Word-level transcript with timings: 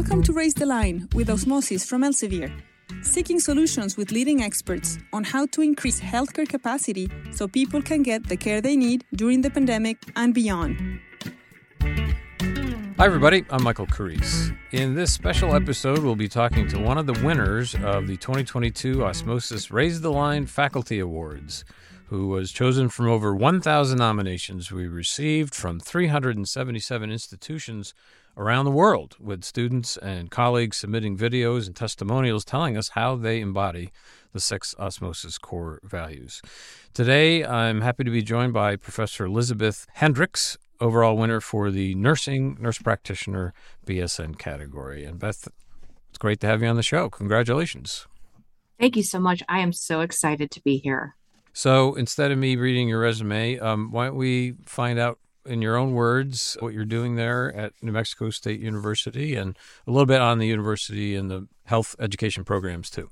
Welcome 0.00 0.22
to 0.22 0.32
Raise 0.32 0.54
the 0.54 0.64
Line 0.64 1.10
with 1.14 1.28
Osmosis 1.28 1.84
from 1.84 2.00
Elsevier, 2.00 2.50
seeking 3.02 3.38
solutions 3.38 3.98
with 3.98 4.10
leading 4.12 4.42
experts 4.42 4.96
on 5.12 5.24
how 5.24 5.44
to 5.48 5.60
increase 5.60 6.00
healthcare 6.00 6.48
capacity 6.48 7.06
so 7.32 7.46
people 7.46 7.82
can 7.82 8.02
get 8.02 8.26
the 8.26 8.36
care 8.38 8.62
they 8.62 8.76
need 8.76 9.04
during 9.14 9.42
the 9.42 9.50
pandemic 9.50 9.98
and 10.16 10.32
beyond. 10.32 11.00
Hi, 11.82 13.04
everybody. 13.04 13.44
I'm 13.50 13.62
Michael 13.62 13.86
Carrese. 13.86 14.56
In 14.72 14.94
this 14.94 15.12
special 15.12 15.54
episode, 15.54 15.98
we'll 15.98 16.16
be 16.16 16.30
talking 16.30 16.66
to 16.68 16.78
one 16.78 16.96
of 16.96 17.04
the 17.04 17.20
winners 17.22 17.74
of 17.74 18.06
the 18.06 18.16
2022 18.16 19.04
Osmosis 19.04 19.70
Raise 19.70 20.00
the 20.00 20.10
Line 20.10 20.46
Faculty 20.46 20.98
Awards, 20.98 21.62
who 22.06 22.28
was 22.28 22.52
chosen 22.52 22.88
from 22.88 23.06
over 23.08 23.34
1,000 23.34 23.98
nominations 23.98 24.72
we 24.72 24.88
received 24.88 25.54
from 25.54 25.78
377 25.78 27.12
institutions 27.12 27.92
around 28.36 28.64
the 28.64 28.70
world, 28.70 29.16
with 29.20 29.44
students 29.44 29.96
and 29.96 30.30
colleagues 30.30 30.76
submitting 30.76 31.16
videos 31.16 31.66
and 31.66 31.76
testimonials 31.76 32.44
telling 32.44 32.76
us 32.76 32.90
how 32.90 33.16
they 33.16 33.40
embody 33.40 33.90
the 34.32 34.40
six 34.40 34.74
osmosis 34.78 35.38
core 35.38 35.80
values. 35.82 36.40
Today, 36.94 37.44
I'm 37.44 37.80
happy 37.80 38.04
to 38.04 38.10
be 38.10 38.22
joined 38.22 38.52
by 38.52 38.76
Professor 38.76 39.24
Elizabeth 39.24 39.86
Hendricks, 39.94 40.56
overall 40.80 41.16
winner 41.16 41.40
for 41.40 41.70
the 41.70 41.94
nursing 41.94 42.56
nurse 42.60 42.78
practitioner 42.78 43.52
BSN 43.86 44.38
category. 44.38 45.04
And 45.04 45.18
Beth, 45.18 45.48
it's 46.08 46.18
great 46.18 46.40
to 46.40 46.46
have 46.46 46.62
you 46.62 46.68
on 46.68 46.76
the 46.76 46.82
show. 46.82 47.10
Congratulations. 47.10 48.06
Thank 48.78 48.96
you 48.96 49.02
so 49.02 49.18
much. 49.18 49.42
I 49.48 49.60
am 49.60 49.72
so 49.72 50.00
excited 50.00 50.50
to 50.52 50.62
be 50.62 50.78
here. 50.78 51.16
So 51.52 51.94
instead 51.94 52.30
of 52.30 52.38
me 52.38 52.56
reading 52.56 52.88
your 52.88 53.00
resume, 53.00 53.58
um, 53.58 53.90
why 53.90 54.06
don't 54.06 54.16
we 54.16 54.54
find 54.64 54.98
out 54.98 55.18
in 55.46 55.62
your 55.62 55.76
own 55.76 55.92
words 55.92 56.56
what 56.60 56.74
you're 56.74 56.84
doing 56.84 57.16
there 57.16 57.54
at 57.54 57.72
New 57.82 57.92
Mexico 57.92 58.30
State 58.30 58.60
University 58.60 59.34
and 59.34 59.56
a 59.86 59.90
little 59.90 60.06
bit 60.06 60.20
on 60.20 60.38
the 60.38 60.46
university 60.46 61.16
and 61.16 61.30
the 61.30 61.48
health 61.64 61.96
education 61.98 62.44
programs 62.44 62.90
too. 62.90 63.10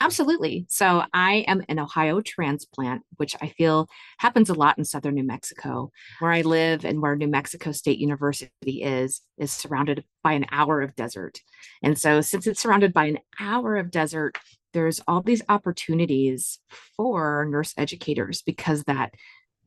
Absolutely. 0.00 0.64
So 0.68 1.02
I 1.12 1.44
am 1.48 1.64
an 1.68 1.80
Ohio 1.80 2.20
transplant, 2.20 3.02
which 3.16 3.34
I 3.42 3.48
feel 3.48 3.88
happens 4.18 4.48
a 4.48 4.54
lot 4.54 4.78
in 4.78 4.84
southern 4.84 5.14
New 5.14 5.24
Mexico. 5.24 5.90
Where 6.20 6.30
I 6.30 6.42
live 6.42 6.84
and 6.84 7.02
where 7.02 7.16
New 7.16 7.26
Mexico 7.26 7.72
State 7.72 7.98
University 7.98 8.82
is, 8.82 9.22
is 9.38 9.50
surrounded 9.50 10.04
by 10.22 10.34
an 10.34 10.46
hour 10.52 10.82
of 10.82 10.94
desert. 10.94 11.40
And 11.82 11.98
so 11.98 12.20
since 12.20 12.46
it's 12.46 12.60
surrounded 12.60 12.92
by 12.92 13.06
an 13.06 13.18
hour 13.40 13.76
of 13.76 13.90
desert, 13.90 14.38
there's 14.72 15.00
all 15.08 15.20
these 15.20 15.42
opportunities 15.48 16.60
for 16.96 17.46
nurse 17.50 17.74
educators 17.76 18.42
because 18.42 18.84
that 18.84 19.14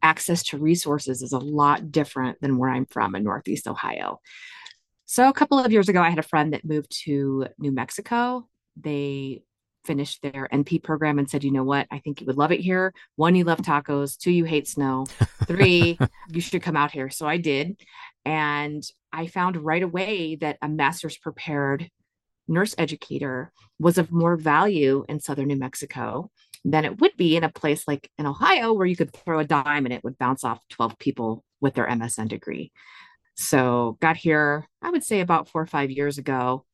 access 0.02 0.44
to 0.44 0.58
resources 0.58 1.22
is 1.22 1.34
a 1.34 1.40
lot 1.40 1.92
different 1.92 2.40
than 2.42 2.58
where 2.58 2.70
I'm 2.70 2.86
from 2.86 3.16
in 3.16 3.24
Northeast 3.24 3.68
Ohio. 3.68 4.20
So, 5.06 5.28
a 5.28 5.34
couple 5.34 5.60
of 5.60 5.72
years 5.72 5.90
ago, 5.90 6.02
I 6.02 6.10
had 6.10 6.20
a 6.20 6.24
friend 6.24 6.54
that 6.54 6.66
moved 6.66 6.92
to 7.04 7.48
New 7.58 7.72
Mexico. 7.72 8.48
They 8.80 9.44
finished 9.84 10.22
their 10.22 10.48
NP 10.54 10.84
program 10.84 11.20
and 11.20 11.30
said, 11.30 11.44
you 11.44 11.52
know 11.52 11.64
what? 11.64 11.88
I 11.92 12.00
think 12.00 12.22
you 12.22 12.28
would 12.28 12.38
love 12.38 12.52
it 12.52 12.60
here. 12.60 12.94
One, 13.16 13.36
you 13.36 13.44
love 13.44 13.60
tacos. 13.60 14.18
Two, 14.18 14.32
you 14.32 14.46
hate 14.46 14.68
snow. 14.68 15.06
Three, 15.48 15.98
you 16.30 16.42
should 16.42 16.62
come 16.62 16.78
out 16.78 16.92
here. 16.92 17.10
So 17.10 17.28
I 17.28 17.38
did. 17.38 17.80
And 18.24 18.84
I 19.12 19.28
found 19.28 19.58
right 19.58 19.82
away 19.82 20.36
that 20.38 20.58
a 20.62 20.70
master's 20.70 21.18
prepared 21.18 21.90
nurse 22.48 22.76
educator 22.78 23.52
was 23.80 23.98
of 23.98 24.12
more 24.12 24.36
value 24.36 25.04
in 25.10 25.20
southern 25.20 25.48
New 25.48 25.56
Mexico 25.56 26.30
than 26.64 26.86
it 26.86 27.00
would 27.00 27.16
be 27.18 27.36
in 27.36 27.44
a 27.44 27.50
place 27.50 27.88
like 27.88 28.10
in 28.18 28.26
Ohio, 28.26 28.74
where 28.74 28.86
you 28.86 28.96
could 28.96 29.14
throw 29.14 29.40
a 29.40 29.46
dime 29.46 29.86
and 29.86 29.94
it 29.94 30.04
would 30.04 30.18
bounce 30.18 30.44
off 30.44 30.60
12 30.70 30.98
people 31.00 31.44
with 31.60 31.74
their 31.74 31.88
MSN 31.88 32.28
degree. 32.30 32.72
So, 33.36 33.98
got 34.02 34.18
here, 34.18 34.68
I 34.82 34.90
would 34.92 35.04
say 35.04 35.22
about 35.22 35.50
four 35.50 35.62
or 35.62 35.68
five 35.68 35.90
years 35.90 36.18
ago, 36.18 36.66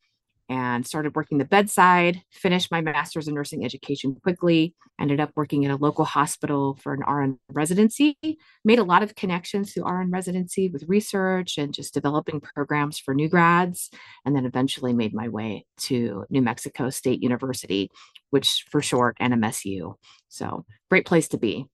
and 0.49 0.85
started 0.87 1.15
working 1.15 1.37
the 1.37 1.45
bedside, 1.45 2.21
finished 2.31 2.71
my 2.71 2.81
master's 2.81 3.27
in 3.27 3.33
nursing 3.33 3.65
education 3.65 4.15
quickly, 4.15 4.73
ended 4.99 5.19
up 5.19 5.31
working 5.35 5.63
in 5.63 5.71
a 5.71 5.75
local 5.75 6.05
hospital 6.05 6.77
for 6.81 6.93
an 6.93 7.01
RN 7.01 7.37
residency, 7.51 8.17
made 8.63 8.79
a 8.79 8.83
lot 8.83 9.03
of 9.03 9.15
connections 9.15 9.73
through 9.73 9.85
RN 9.85 10.11
residency 10.11 10.69
with 10.69 10.83
research 10.87 11.57
and 11.57 11.73
just 11.73 11.93
developing 11.93 12.39
programs 12.39 12.97
for 12.97 13.13
new 13.13 13.27
grads, 13.27 13.89
and 14.25 14.35
then 14.35 14.45
eventually 14.45 14.93
made 14.93 15.13
my 15.13 15.27
way 15.27 15.65
to 15.77 16.25
New 16.29 16.41
Mexico 16.41 16.89
State 16.89 17.21
University, 17.21 17.89
which 18.29 18.65
for 18.69 18.81
short, 18.81 19.17
NMSU. 19.19 19.95
So 20.29 20.65
great 20.89 21.05
place 21.05 21.27
to 21.29 21.37
be. 21.37 21.65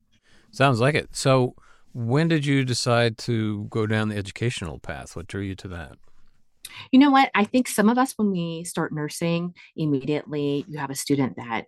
Sounds 0.52 0.80
like 0.80 0.96
it. 0.96 1.10
So 1.16 1.56
when 1.94 2.28
did 2.28 2.46
you 2.46 2.64
decide 2.66 3.18
to 3.20 3.66
go 3.70 3.86
down 3.86 4.10
the 4.10 4.18
educational 4.18 4.80
path? 4.80 5.16
What 5.16 5.28
drew 5.28 5.42
you 5.42 5.56
to 5.56 5.68
that? 5.70 5.98
You 6.92 7.00
know 7.00 7.12
what? 7.12 7.32
I 7.36 7.44
think 7.44 7.68
some 7.68 7.90
of 7.90 7.98
us, 7.98 8.14
when 8.18 8.32
we 8.32 8.64
start 8.64 8.94
nursing, 8.94 9.54
immediately 9.76 10.66
you 10.68 10.78
have 10.78 10.90
a 10.90 10.96
student 10.96 11.38
that 11.38 11.66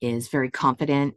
is 0.00 0.28
very 0.28 0.50
confident 0.50 1.14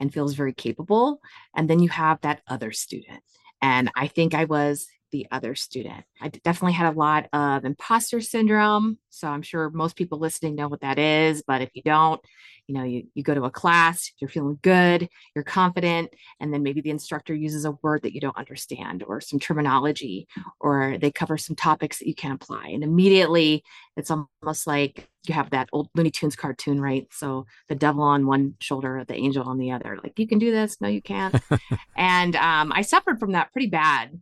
and 0.00 0.12
feels 0.12 0.34
very 0.34 0.52
capable. 0.52 1.20
And 1.54 1.70
then 1.70 1.78
you 1.78 1.88
have 1.88 2.20
that 2.22 2.42
other 2.48 2.72
student. 2.72 3.22
And 3.62 3.90
I 3.96 4.08
think 4.08 4.34
I 4.34 4.44
was 4.44 4.86
the 5.14 5.28
other 5.30 5.54
student. 5.54 6.04
I 6.20 6.26
definitely 6.28 6.72
had 6.72 6.92
a 6.92 6.98
lot 6.98 7.28
of 7.32 7.64
imposter 7.64 8.20
syndrome. 8.20 8.98
So 9.10 9.28
I'm 9.28 9.42
sure 9.42 9.70
most 9.70 9.94
people 9.94 10.18
listening 10.18 10.56
know 10.56 10.66
what 10.66 10.80
that 10.80 10.98
is. 10.98 11.44
But 11.46 11.62
if 11.62 11.70
you 11.72 11.82
don't, 11.82 12.20
you 12.66 12.74
know, 12.74 12.82
you, 12.82 13.04
you 13.14 13.22
go 13.22 13.32
to 13.32 13.44
a 13.44 13.50
class, 13.50 14.10
you're 14.18 14.28
feeling 14.28 14.58
good, 14.62 15.08
you're 15.36 15.44
confident, 15.44 16.12
and 16.40 16.52
then 16.52 16.64
maybe 16.64 16.80
the 16.80 16.90
instructor 16.90 17.32
uses 17.32 17.64
a 17.64 17.78
word 17.82 18.02
that 18.02 18.12
you 18.12 18.20
don't 18.20 18.36
understand 18.36 19.04
or 19.06 19.20
some 19.20 19.38
terminology, 19.38 20.26
or 20.58 20.98
they 20.98 21.12
cover 21.12 21.38
some 21.38 21.54
topics 21.54 22.00
that 22.00 22.08
you 22.08 22.14
can't 22.14 22.42
apply. 22.42 22.66
And 22.68 22.82
immediately 22.82 23.62
it's 23.96 24.10
almost 24.10 24.66
like 24.66 25.08
you 25.28 25.34
have 25.34 25.50
that 25.50 25.68
old 25.72 25.90
Looney 25.94 26.10
Tunes 26.10 26.34
cartoon, 26.34 26.80
right? 26.80 27.06
So 27.12 27.46
the 27.68 27.76
devil 27.76 28.02
on 28.02 28.26
one 28.26 28.56
shoulder, 28.60 29.04
the 29.06 29.14
angel 29.14 29.44
on 29.44 29.58
the 29.58 29.70
other. 29.70 29.96
Like, 30.02 30.18
you 30.18 30.26
can 30.26 30.40
do 30.40 30.50
this. 30.50 30.80
No, 30.80 30.88
you 30.88 31.02
can't. 31.02 31.36
and 31.96 32.34
um, 32.34 32.72
I 32.72 32.82
suffered 32.82 33.20
from 33.20 33.32
that 33.32 33.52
pretty 33.52 33.68
bad. 33.68 34.20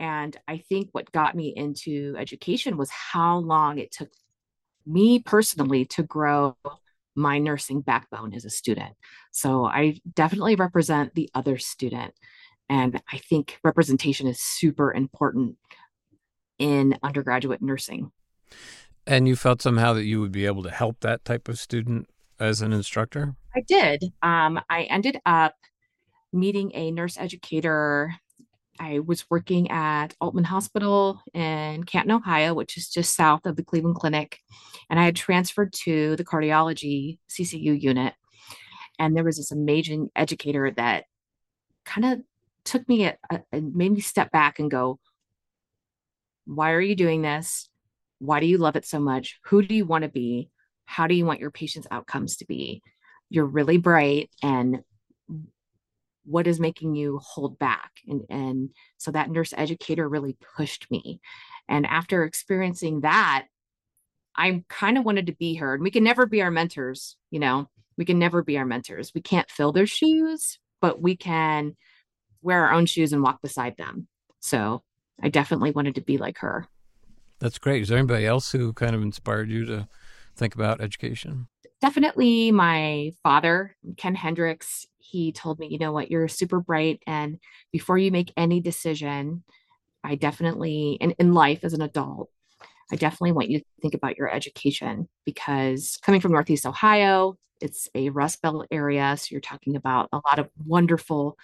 And 0.00 0.34
I 0.48 0.58
think 0.58 0.88
what 0.92 1.12
got 1.12 1.36
me 1.36 1.52
into 1.54 2.16
education 2.18 2.78
was 2.78 2.90
how 2.90 3.38
long 3.38 3.78
it 3.78 3.92
took 3.92 4.08
me 4.86 5.20
personally 5.20 5.84
to 5.84 6.02
grow 6.02 6.56
my 7.14 7.38
nursing 7.38 7.82
backbone 7.82 8.32
as 8.34 8.46
a 8.46 8.50
student. 8.50 8.94
So 9.30 9.66
I 9.66 10.00
definitely 10.14 10.56
represent 10.56 11.14
the 11.14 11.28
other 11.34 11.58
student. 11.58 12.14
And 12.70 13.02
I 13.12 13.18
think 13.18 13.58
representation 13.62 14.26
is 14.26 14.40
super 14.40 14.92
important 14.92 15.56
in 16.58 16.96
undergraduate 17.02 17.60
nursing. 17.60 18.10
And 19.06 19.28
you 19.28 19.36
felt 19.36 19.60
somehow 19.60 19.92
that 19.94 20.04
you 20.04 20.20
would 20.20 20.32
be 20.32 20.46
able 20.46 20.62
to 20.62 20.70
help 20.70 21.00
that 21.00 21.24
type 21.26 21.48
of 21.48 21.58
student 21.58 22.08
as 22.38 22.62
an 22.62 22.72
instructor? 22.72 23.36
I 23.54 23.60
did. 23.68 24.04
Um, 24.22 24.60
I 24.70 24.84
ended 24.84 25.20
up 25.26 25.56
meeting 26.32 26.70
a 26.74 26.90
nurse 26.90 27.18
educator 27.18 28.14
I 28.80 29.00
was 29.00 29.28
working 29.28 29.70
at 29.70 30.14
Aultman 30.22 30.46
Hospital 30.46 31.22
in 31.34 31.84
Canton, 31.84 32.12
Ohio, 32.12 32.54
which 32.54 32.78
is 32.78 32.88
just 32.88 33.14
south 33.14 33.44
of 33.44 33.56
the 33.56 33.62
Cleveland 33.62 33.96
Clinic. 33.96 34.38
And 34.88 34.98
I 34.98 35.04
had 35.04 35.16
transferred 35.16 35.74
to 35.84 36.16
the 36.16 36.24
cardiology 36.24 37.18
CCU 37.28 37.78
unit. 37.78 38.14
And 38.98 39.14
there 39.14 39.22
was 39.22 39.36
this 39.36 39.52
amazing 39.52 40.08
educator 40.16 40.70
that 40.70 41.04
kind 41.84 42.06
of 42.06 42.20
took 42.64 42.88
me 42.88 43.12
and 43.52 43.74
made 43.74 43.92
me 43.92 44.00
step 44.00 44.32
back 44.32 44.58
and 44.58 44.70
go, 44.70 44.98
Why 46.46 46.72
are 46.72 46.80
you 46.80 46.96
doing 46.96 47.20
this? 47.20 47.68
Why 48.18 48.40
do 48.40 48.46
you 48.46 48.56
love 48.56 48.76
it 48.76 48.86
so 48.86 48.98
much? 48.98 49.40
Who 49.44 49.62
do 49.62 49.74
you 49.74 49.84
want 49.84 50.04
to 50.04 50.10
be? 50.10 50.48
How 50.86 51.06
do 51.06 51.14
you 51.14 51.26
want 51.26 51.40
your 51.40 51.50
patient's 51.50 51.88
outcomes 51.90 52.38
to 52.38 52.46
be? 52.46 52.82
You're 53.28 53.46
really 53.46 53.76
bright 53.76 54.30
and 54.42 54.82
what 56.30 56.46
is 56.46 56.60
making 56.60 56.94
you 56.94 57.18
hold 57.22 57.58
back? 57.58 57.90
And 58.06 58.22
and 58.30 58.70
so 58.98 59.10
that 59.10 59.30
nurse 59.30 59.52
educator 59.56 60.08
really 60.08 60.36
pushed 60.56 60.90
me. 60.90 61.20
And 61.68 61.86
after 61.86 62.24
experiencing 62.24 63.00
that 63.02 63.46
i 64.36 64.62
kind 64.68 64.96
of 64.96 65.04
wanted 65.04 65.26
to 65.26 65.32
be 65.32 65.54
her. 65.56 65.74
And 65.74 65.82
we 65.82 65.90
can 65.90 66.04
never 66.04 66.24
be 66.26 66.42
our 66.42 66.50
mentors 66.50 67.16
you 67.30 67.40
know? 67.40 67.68
We 67.96 68.04
can 68.04 68.18
never 68.18 68.42
be 68.42 68.56
our 68.56 68.64
mentors. 68.64 69.12
We 69.14 69.20
can't 69.20 69.50
fill 69.50 69.72
their 69.72 69.86
shoes 69.86 70.58
but 70.80 71.00
we 71.00 71.16
can 71.16 71.76
wear 72.42 72.66
our 72.66 72.72
own 72.72 72.86
shoes 72.86 73.12
and 73.12 73.22
walk 73.22 73.42
beside 73.42 73.76
them. 73.76 74.08
So 74.40 74.82
i 75.22 75.28
definitely 75.28 75.70
wanted 75.70 75.96
to 75.96 76.00
be 76.00 76.16
like 76.16 76.38
her. 76.38 76.66
That's 77.40 77.58
great. 77.58 77.82
Is 77.82 77.88
there 77.88 77.98
anybody 77.98 78.26
else 78.26 78.52
who 78.52 78.72
kind 78.72 78.94
of 78.94 79.02
inspired 79.02 79.50
you 79.50 79.64
to 79.66 79.88
think 80.36 80.54
about 80.54 80.80
education 80.80 81.48
definitely 81.80 82.52
my 82.52 83.12
father 83.22 83.76
ken 83.96 84.14
hendricks 84.14 84.86
he 85.10 85.32
told 85.32 85.58
me, 85.58 85.68
you 85.68 85.78
know 85.78 85.92
what, 85.92 86.10
you're 86.10 86.28
super 86.28 86.60
bright. 86.60 87.02
And 87.06 87.38
before 87.72 87.98
you 87.98 88.10
make 88.12 88.32
any 88.36 88.60
decision, 88.60 89.42
I 90.04 90.14
definitely, 90.14 90.98
and 91.00 91.14
in 91.18 91.34
life 91.34 91.60
as 91.62 91.72
an 91.72 91.82
adult, 91.82 92.30
I 92.92 92.96
definitely 92.96 93.32
want 93.32 93.50
you 93.50 93.58
to 93.58 93.64
think 93.82 93.94
about 93.94 94.16
your 94.16 94.32
education 94.32 95.08
because 95.24 95.98
coming 96.02 96.20
from 96.20 96.32
Northeast 96.32 96.66
Ohio, 96.66 97.36
it's 97.60 97.88
a 97.94 98.10
Rust 98.10 98.40
Belt 98.40 98.66
area. 98.70 99.16
So 99.16 99.28
you're 99.30 99.40
talking 99.40 99.76
about 99.76 100.08
a 100.12 100.20
lot 100.24 100.38
of 100.38 100.48
wonderful 100.64 101.36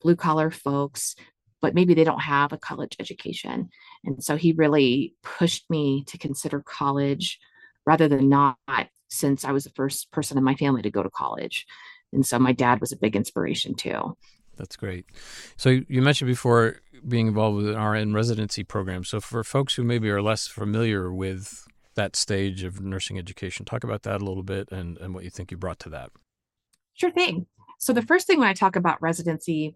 blue 0.00 0.16
collar 0.16 0.50
folks, 0.50 1.14
but 1.60 1.74
maybe 1.74 1.94
they 1.94 2.04
don't 2.04 2.20
have 2.20 2.52
a 2.52 2.58
college 2.58 2.96
education. 2.98 3.68
And 4.04 4.22
so 4.22 4.36
he 4.36 4.52
really 4.52 5.14
pushed 5.22 5.68
me 5.68 6.04
to 6.06 6.18
consider 6.18 6.60
college 6.60 7.38
rather 7.88 8.06
than 8.06 8.28
not, 8.28 8.58
since 9.08 9.46
I 9.46 9.52
was 9.52 9.64
the 9.64 9.70
first 9.70 10.10
person 10.12 10.36
in 10.36 10.44
my 10.44 10.54
family 10.54 10.82
to 10.82 10.90
go 10.90 11.02
to 11.02 11.08
college. 11.08 11.66
And 12.12 12.24
so 12.24 12.38
my 12.38 12.52
dad 12.52 12.82
was 12.82 12.92
a 12.92 12.98
big 12.98 13.16
inspiration 13.16 13.74
too. 13.74 14.14
That's 14.58 14.76
great. 14.76 15.06
So 15.56 15.80
you 15.88 16.02
mentioned 16.02 16.28
before 16.28 16.80
being 17.06 17.28
involved 17.28 17.56
with 17.56 17.68
an 17.70 17.82
RN 17.82 18.12
residency 18.12 18.62
program. 18.62 19.04
So 19.04 19.22
for 19.22 19.42
folks 19.42 19.74
who 19.74 19.84
maybe 19.84 20.10
are 20.10 20.20
less 20.20 20.46
familiar 20.46 21.10
with 21.10 21.66
that 21.94 22.14
stage 22.14 22.62
of 22.62 22.82
nursing 22.82 23.16
education, 23.16 23.64
talk 23.64 23.84
about 23.84 24.02
that 24.02 24.20
a 24.20 24.24
little 24.24 24.42
bit 24.42 24.70
and, 24.70 24.98
and 24.98 25.14
what 25.14 25.24
you 25.24 25.30
think 25.30 25.50
you 25.50 25.56
brought 25.56 25.78
to 25.80 25.88
that. 25.88 26.10
Sure 26.92 27.10
thing. 27.10 27.46
So 27.78 27.94
the 27.94 28.02
first 28.02 28.26
thing 28.26 28.38
when 28.38 28.48
I 28.48 28.52
talk 28.54 28.76
about 28.76 29.00
residency, 29.00 29.74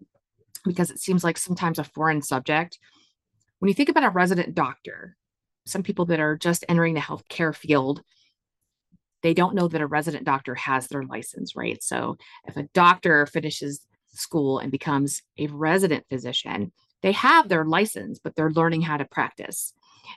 because 0.65 0.91
it 0.91 0.99
seems 0.99 1.23
like 1.23 1.39
sometimes 1.39 1.79
a 1.79 1.83
foreign 1.83 2.21
subject, 2.21 2.77
when 3.57 3.69
you 3.69 3.73
think 3.73 3.89
about 3.89 4.03
a 4.03 4.09
resident 4.09 4.53
doctor, 4.53 5.17
some 5.65 5.83
people 5.83 6.05
that 6.05 6.19
are 6.19 6.35
just 6.35 6.65
entering 6.67 6.93
the 6.93 6.99
healthcare 6.99 7.55
field, 7.55 8.01
they 9.21 9.33
don't 9.33 9.55
know 9.55 9.67
that 9.67 9.81
a 9.81 9.87
resident 9.87 10.25
doctor 10.25 10.55
has 10.55 10.87
their 10.87 11.03
license, 11.03 11.55
right? 11.55 11.81
So 11.81 12.17
if 12.45 12.57
a 12.57 12.67
doctor 12.73 13.25
finishes 13.25 13.85
school 14.09 14.59
and 14.59 14.71
becomes 14.71 15.21
a 15.37 15.47
resident 15.47 16.05
physician, 16.09 16.71
they 17.01 17.13
have 17.13 17.49
their 17.49 17.65
license, 17.65 18.19
but 18.23 18.35
they're 18.35 18.51
learning 18.51 18.81
how 18.81 18.97
to 18.97 19.05
practice. 19.05 19.73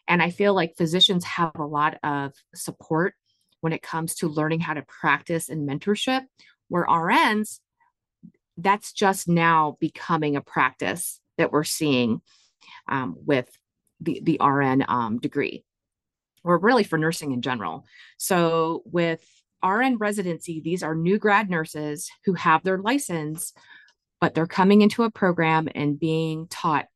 And 0.08 0.22
I 0.22 0.30
feel 0.30 0.54
like 0.54 0.76
physicians 0.76 1.24
have 1.24 1.52
a 1.56 1.64
lot 1.64 1.98
of 2.02 2.32
support 2.54 3.14
when 3.60 3.72
it 3.72 3.82
comes 3.82 4.14
to 4.16 4.28
learning 4.28 4.60
how 4.60 4.74
to 4.74 4.82
practice 4.82 5.48
and 5.48 5.68
mentorship, 5.68 6.22
where 6.68 6.84
RNs, 6.84 7.60
that's 8.56 8.92
just 8.92 9.28
now 9.28 9.76
becoming 9.80 10.36
a 10.36 10.40
practice 10.40 11.20
that 11.38 11.52
we're 11.52 11.64
seeing 11.64 12.20
um, 12.88 13.16
with 13.24 13.48
the, 14.00 14.20
the 14.22 14.38
RN 14.44 14.84
um, 14.88 15.18
degree, 15.18 15.64
or 16.44 16.58
really 16.58 16.84
for 16.84 16.98
nursing 16.98 17.32
in 17.32 17.42
general. 17.42 17.84
So 18.18 18.82
with 18.84 19.24
RN 19.64 19.96
residency, 19.96 20.60
these 20.60 20.82
are 20.82 20.94
new 20.94 21.18
grad 21.18 21.50
nurses 21.50 22.10
who 22.24 22.34
have 22.34 22.62
their 22.62 22.78
license, 22.78 23.52
but 24.20 24.34
they're 24.34 24.46
coming 24.46 24.82
into 24.82 25.02
a 25.02 25.10
program 25.10 25.68
and 25.74 25.98
being 25.98 26.46
taught 26.48 26.86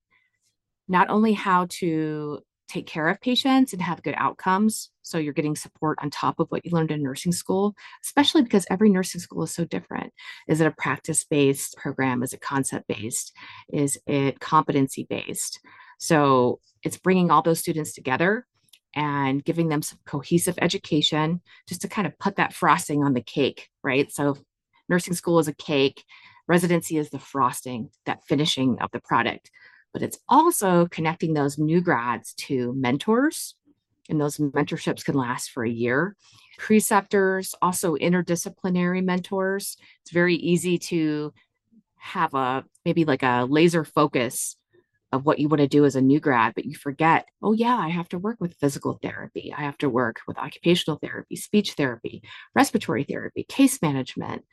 not 0.88 1.08
only 1.08 1.32
how 1.32 1.66
to 1.70 2.40
take 2.68 2.86
care 2.86 3.08
of 3.08 3.20
patients 3.20 3.72
and 3.72 3.82
have 3.82 4.02
good 4.02 4.14
outcomes. 4.16 4.90
So 5.02 5.18
you're 5.18 5.32
getting 5.32 5.56
support 5.56 5.98
on 6.00 6.10
top 6.10 6.38
of 6.38 6.46
what 6.50 6.64
you 6.64 6.70
learned 6.70 6.92
in 6.92 7.02
nursing 7.02 7.32
school, 7.32 7.74
especially 8.04 8.42
because 8.42 8.66
every 8.70 8.90
nursing 8.90 9.20
school 9.20 9.42
is 9.42 9.52
so 9.52 9.64
different. 9.64 10.12
Is 10.46 10.60
it 10.60 10.66
a 10.66 10.70
practice 10.70 11.24
based 11.24 11.76
program? 11.76 12.22
Is 12.22 12.32
it 12.32 12.40
concept 12.40 12.86
based? 12.86 13.32
Is 13.72 13.98
it 14.06 14.38
competency 14.38 15.04
based? 15.08 15.58
So 15.98 16.60
it's 16.82 16.96
bringing 16.98 17.30
all 17.30 17.42
those 17.42 17.60
students 17.60 17.92
together 17.92 18.46
and 18.94 19.44
giving 19.44 19.68
them 19.68 19.82
some 19.82 19.98
cohesive 20.04 20.58
education 20.60 21.40
just 21.68 21.82
to 21.82 21.88
kind 21.88 22.06
of 22.06 22.18
put 22.18 22.36
that 22.36 22.52
frosting 22.52 23.04
on 23.04 23.14
the 23.14 23.22
cake, 23.22 23.68
right? 23.82 24.10
So 24.12 24.36
nursing 24.88 25.14
school 25.14 25.38
is 25.38 25.48
a 25.48 25.54
cake 25.54 26.04
Residency 26.50 26.96
is 26.96 27.10
the 27.10 27.20
frosting, 27.20 27.90
that 28.06 28.24
finishing 28.24 28.76
of 28.80 28.90
the 28.90 28.98
product, 28.98 29.52
but 29.92 30.02
it's 30.02 30.18
also 30.28 30.88
connecting 30.88 31.32
those 31.32 31.58
new 31.58 31.80
grads 31.80 32.34
to 32.34 32.74
mentors. 32.74 33.54
And 34.08 34.20
those 34.20 34.38
mentorships 34.38 35.04
can 35.04 35.14
last 35.14 35.52
for 35.52 35.62
a 35.64 35.70
year. 35.70 36.16
Preceptors, 36.58 37.54
also 37.62 37.94
interdisciplinary 37.94 39.04
mentors. 39.04 39.76
It's 40.02 40.10
very 40.10 40.34
easy 40.34 40.76
to 40.78 41.32
have 41.98 42.34
a 42.34 42.64
maybe 42.84 43.04
like 43.04 43.22
a 43.22 43.46
laser 43.48 43.84
focus 43.84 44.56
of 45.12 45.24
what 45.24 45.38
you 45.38 45.48
want 45.48 45.60
to 45.60 45.68
do 45.68 45.84
as 45.84 45.96
a 45.96 46.00
new 46.00 46.20
grad, 46.20 46.54
but 46.54 46.64
you 46.64 46.76
forget, 46.76 47.26
oh, 47.42 47.52
yeah, 47.52 47.76
I 47.76 47.88
have 47.88 48.08
to 48.10 48.18
work 48.18 48.36
with 48.40 48.56
physical 48.60 48.98
therapy. 49.02 49.52
I 49.56 49.62
have 49.62 49.78
to 49.78 49.88
work 49.88 50.20
with 50.26 50.38
occupational 50.38 50.98
therapy, 50.98 51.36
speech 51.36 51.72
therapy, 51.72 52.22
respiratory 52.54 53.04
therapy, 53.04 53.44
case 53.44 53.82
management, 53.82 54.44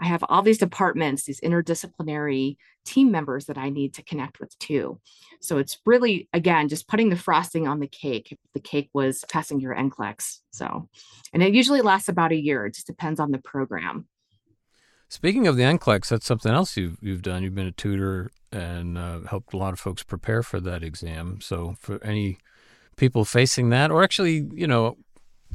I 0.00 0.06
have 0.06 0.24
all 0.28 0.42
these 0.42 0.58
departments, 0.58 1.24
these 1.24 1.40
interdisciplinary 1.40 2.56
team 2.84 3.10
members 3.10 3.46
that 3.46 3.56
I 3.56 3.70
need 3.70 3.94
to 3.94 4.02
connect 4.02 4.40
with 4.40 4.56
too. 4.58 5.00
So 5.40 5.58
it's 5.58 5.78
really, 5.86 6.28
again, 6.32 6.68
just 6.68 6.86
putting 6.86 7.08
the 7.08 7.16
frosting 7.16 7.66
on 7.66 7.80
the 7.80 7.86
cake 7.86 8.36
the 8.54 8.60
cake 8.60 8.90
was 8.92 9.24
passing 9.30 9.60
your 9.60 9.74
NCLEX. 9.74 10.40
So, 10.50 10.88
and 11.32 11.42
it 11.42 11.54
usually 11.54 11.82
lasts 11.82 12.08
about 12.08 12.32
a 12.32 12.40
year. 12.40 12.66
It 12.66 12.74
just 12.74 12.86
depends 12.86 13.20
on 13.20 13.30
the 13.30 13.38
program. 13.38 14.06
Speaking 15.08 15.46
of 15.46 15.56
the 15.56 15.62
NCLEX, 15.62 16.08
that's 16.08 16.26
something 16.26 16.52
else 16.52 16.76
you've, 16.76 16.98
you've 17.00 17.22
done. 17.22 17.42
You've 17.42 17.54
been 17.54 17.66
a 17.66 17.72
tutor 17.72 18.30
and 18.56 18.96
uh, 18.96 19.20
helped 19.28 19.52
a 19.52 19.56
lot 19.56 19.72
of 19.72 19.80
folks 19.80 20.02
prepare 20.02 20.42
for 20.42 20.60
that 20.60 20.82
exam. 20.82 21.40
So, 21.40 21.76
for 21.78 22.02
any 22.02 22.38
people 22.96 23.24
facing 23.24 23.68
that, 23.70 23.90
or 23.90 24.02
actually, 24.02 24.48
you 24.54 24.66
know, 24.66 24.96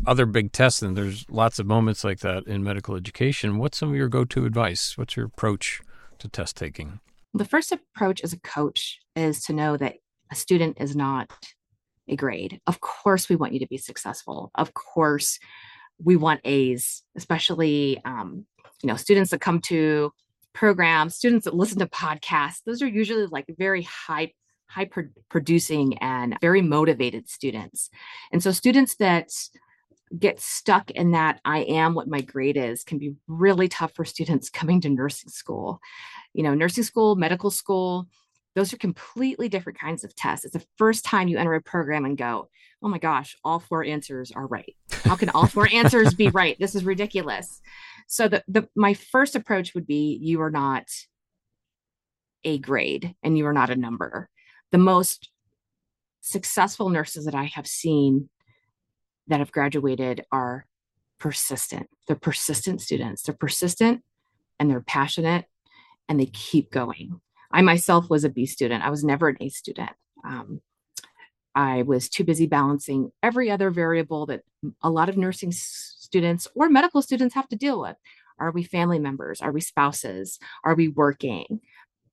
other 0.05 0.25
big 0.25 0.51
tests, 0.51 0.81
and 0.81 0.95
there's 0.95 1.25
lots 1.29 1.59
of 1.59 1.65
moments 1.65 2.03
like 2.03 2.19
that 2.19 2.45
in 2.45 2.63
medical 2.63 2.95
education. 2.95 3.57
What's 3.57 3.77
some 3.77 3.89
of 3.89 3.95
your 3.95 4.07
go 4.07 4.23
to 4.25 4.45
advice? 4.45 4.97
What's 4.97 5.15
your 5.15 5.25
approach 5.25 5.81
to 6.19 6.27
test 6.27 6.55
taking? 6.55 6.99
The 7.33 7.45
first 7.45 7.71
approach 7.71 8.21
as 8.23 8.33
a 8.33 8.39
coach 8.39 8.99
is 9.15 9.43
to 9.45 9.53
know 9.53 9.77
that 9.77 9.95
a 10.31 10.35
student 10.35 10.77
is 10.79 10.95
not 10.95 11.31
a 12.07 12.15
grade. 12.15 12.59
Of 12.67 12.81
course, 12.81 13.29
we 13.29 13.35
want 13.35 13.53
you 13.53 13.59
to 13.59 13.67
be 13.67 13.77
successful. 13.77 14.51
Of 14.55 14.73
course, 14.73 15.39
we 16.03 16.15
want 16.15 16.41
A's, 16.43 17.03
especially 17.15 18.01
um, 18.05 18.45
you 18.83 18.87
know 18.87 18.95
students 18.95 19.31
that 19.31 19.41
come 19.41 19.59
to 19.61 20.11
programs, 20.53 21.15
students 21.15 21.45
that 21.45 21.55
listen 21.55 21.79
to 21.79 21.87
podcasts. 21.87 22.63
Those 22.65 22.81
are 22.81 22.87
usually 22.87 23.27
like 23.27 23.45
very 23.57 23.83
high 23.83 24.33
high 24.67 24.89
producing 25.27 25.97
and 25.97 26.37
very 26.39 26.61
motivated 26.61 27.27
students. 27.27 27.89
And 28.31 28.41
so 28.41 28.51
students 28.51 28.95
that 28.97 29.29
get 30.17 30.39
stuck 30.39 30.91
in 30.91 31.11
that 31.11 31.41
I 31.43 31.59
am 31.59 31.93
what 31.93 32.07
my 32.07 32.21
grade 32.21 32.57
is 32.57 32.83
can 32.83 32.97
be 32.97 33.15
really 33.27 33.67
tough 33.67 33.93
for 33.93 34.05
students 34.05 34.49
coming 34.49 34.79
to 34.81 34.89
nursing 34.89 35.29
school. 35.29 35.81
You 36.33 36.43
know, 36.43 36.53
nursing 36.53 36.85
school, 36.85 37.15
medical 37.15 37.51
school, 37.51 38.07
those 38.55 38.73
are 38.73 38.77
completely 38.77 39.47
different 39.47 39.79
kinds 39.79 40.03
of 40.03 40.15
tests. 40.15 40.45
It's 40.45 40.53
the 40.53 40.65
first 40.77 41.05
time 41.05 41.27
you 41.27 41.37
enter 41.37 41.53
a 41.53 41.61
program 41.61 42.05
and 42.05 42.17
go, 42.17 42.49
oh 42.83 42.89
my 42.89 42.97
gosh, 42.97 43.35
all 43.43 43.59
four 43.59 43.83
answers 43.83 44.31
are 44.31 44.47
right. 44.47 44.75
How 45.03 45.15
can 45.15 45.29
all 45.29 45.47
four 45.47 45.69
answers 45.71 46.13
be 46.13 46.29
right? 46.29 46.57
This 46.59 46.75
is 46.75 46.83
ridiculous. 46.83 47.61
So 48.07 48.27
the, 48.27 48.43
the 48.47 48.67
my 48.75 48.93
first 48.93 49.35
approach 49.35 49.73
would 49.73 49.87
be 49.87 50.19
you 50.21 50.41
are 50.41 50.51
not 50.51 50.85
a 52.43 52.57
grade 52.57 53.15
and 53.23 53.37
you 53.37 53.45
are 53.45 53.53
not 53.53 53.69
a 53.69 53.75
number. 53.75 54.29
The 54.71 54.77
most 54.77 55.29
successful 56.21 56.89
nurses 56.89 57.25
that 57.25 57.35
I 57.35 57.45
have 57.45 57.67
seen 57.67 58.29
that 59.27 59.39
have 59.39 59.51
graduated 59.51 60.25
are 60.31 60.65
persistent. 61.19 61.87
They're 62.07 62.15
persistent 62.15 62.81
students. 62.81 63.23
They're 63.23 63.35
persistent 63.35 64.03
and 64.59 64.69
they're 64.69 64.81
passionate 64.81 65.45
and 66.09 66.19
they 66.19 66.25
keep 66.25 66.71
going. 66.71 67.21
I 67.53 67.61
myself 67.61 68.09
was 68.09 68.23
a 68.23 68.29
B 68.29 68.45
student. 68.45 68.83
I 68.83 68.89
was 68.89 69.03
never 69.03 69.29
an 69.29 69.37
A 69.39 69.49
student. 69.49 69.91
Um, 70.23 70.61
I 71.53 71.81
was 71.81 72.09
too 72.09 72.23
busy 72.23 72.47
balancing 72.47 73.11
every 73.21 73.51
other 73.51 73.71
variable 73.71 74.25
that 74.27 74.43
a 74.81 74.89
lot 74.89 75.09
of 75.09 75.17
nursing 75.17 75.51
students 75.51 76.47
or 76.55 76.69
medical 76.69 77.01
students 77.01 77.35
have 77.35 77.49
to 77.49 77.55
deal 77.55 77.79
with. 77.81 77.97
Are 78.39 78.51
we 78.51 78.63
family 78.63 78.99
members? 78.99 79.41
Are 79.41 79.51
we 79.51 79.61
spouses? 79.61 80.39
Are 80.63 80.75
we 80.75 80.87
working? 80.87 81.59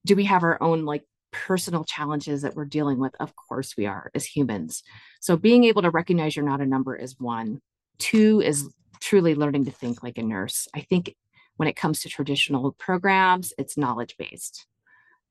Do 0.04 0.16
we 0.16 0.25
have 0.25 0.42
our 0.42 0.61
own 0.62 0.85
like 0.85 1.04
personal 1.30 1.85
challenges 1.85 2.42
that 2.42 2.54
we're 2.54 2.64
dealing 2.64 2.99
with? 2.99 3.14
Of 3.21 3.35
course, 3.37 3.76
we 3.76 3.87
are 3.87 4.11
as 4.14 4.25
humans. 4.26 4.83
So, 5.21 5.37
being 5.37 5.64
able 5.64 5.83
to 5.83 5.90
recognize 5.90 6.37
you're 6.37 6.45
not 6.45 6.61
a 6.61 6.66
number 6.66 6.97
is 6.97 7.18
one. 7.18 7.61
Two 7.99 8.42
is 8.42 8.68
truly 9.00 9.35
learning 9.35 9.64
to 9.66 9.71
think 9.71 10.02
like 10.02 10.18
a 10.18 10.23
nurse. 10.23 10.68
I 10.75 10.80
think 10.80 11.14
when 11.57 11.68
it 11.68 11.76
comes 11.76 12.00
to 12.00 12.09
traditional 12.09 12.73
programs, 12.73 13.52
it's 13.59 13.76
knowledge 13.76 14.16
based. 14.18 14.66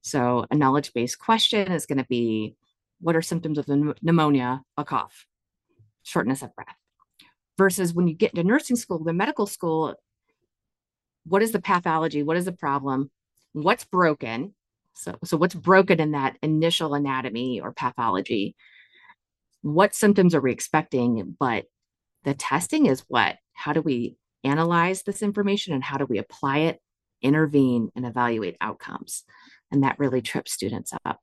So, 0.08 0.46
a 0.50 0.56
knowledge 0.56 0.94
based 0.94 1.20
question 1.20 1.70
is 1.70 1.86
going 1.86 1.98
to 1.98 2.06
be 2.06 2.56
what 3.02 3.18
are 3.18 3.22
symptoms 3.22 3.58
of 3.58 3.68
pneumonia? 3.68 4.62
A 4.78 4.86
cough, 4.86 5.28
shortness 6.04 6.42
of 6.42 6.56
breath. 6.56 6.78
Versus 7.58 7.94
when 7.94 8.08
you 8.08 8.16
get 8.16 8.32
into 8.32 8.48
nursing 8.48 8.78
school, 8.78 9.04
the 9.04 9.12
medical 9.12 9.46
school, 9.46 9.96
what 11.26 11.44
is 11.44 11.52
the 11.52 11.62
pathology? 11.62 12.24
What 12.24 12.38
is 12.38 12.46
the 12.46 12.54
problem? 12.54 13.12
What's 13.52 13.84
broken? 13.84 14.54
So, 14.94 15.16
so 15.26 15.36
what's 15.36 15.54
broken 15.54 16.00
in 16.00 16.12
that 16.12 16.38
initial 16.42 16.94
anatomy 16.94 17.60
or 17.60 17.74
pathology? 17.74 18.56
What 19.62 19.94
symptoms 19.94 20.34
are 20.34 20.42
we 20.42 20.54
expecting? 20.54 21.36
But 21.38 21.66
the 22.24 22.34
testing 22.34 22.86
is 22.86 23.04
what? 23.10 23.36
How 23.52 23.74
do 23.74 23.82
we 23.82 24.16
analyze 24.46 25.04
this 25.04 25.22
information 25.22 25.74
and 25.74 25.84
how 25.84 25.98
do 25.98 26.06
we 26.06 26.18
apply 26.18 26.60
it, 26.60 26.80
intervene, 27.22 27.90
and 27.94 28.06
evaluate 28.06 28.56
outcomes? 28.62 29.26
And 29.72 29.84
that 29.84 30.00
really 30.00 30.22
trips 30.22 30.54
students 30.54 30.94
up. 31.06 31.22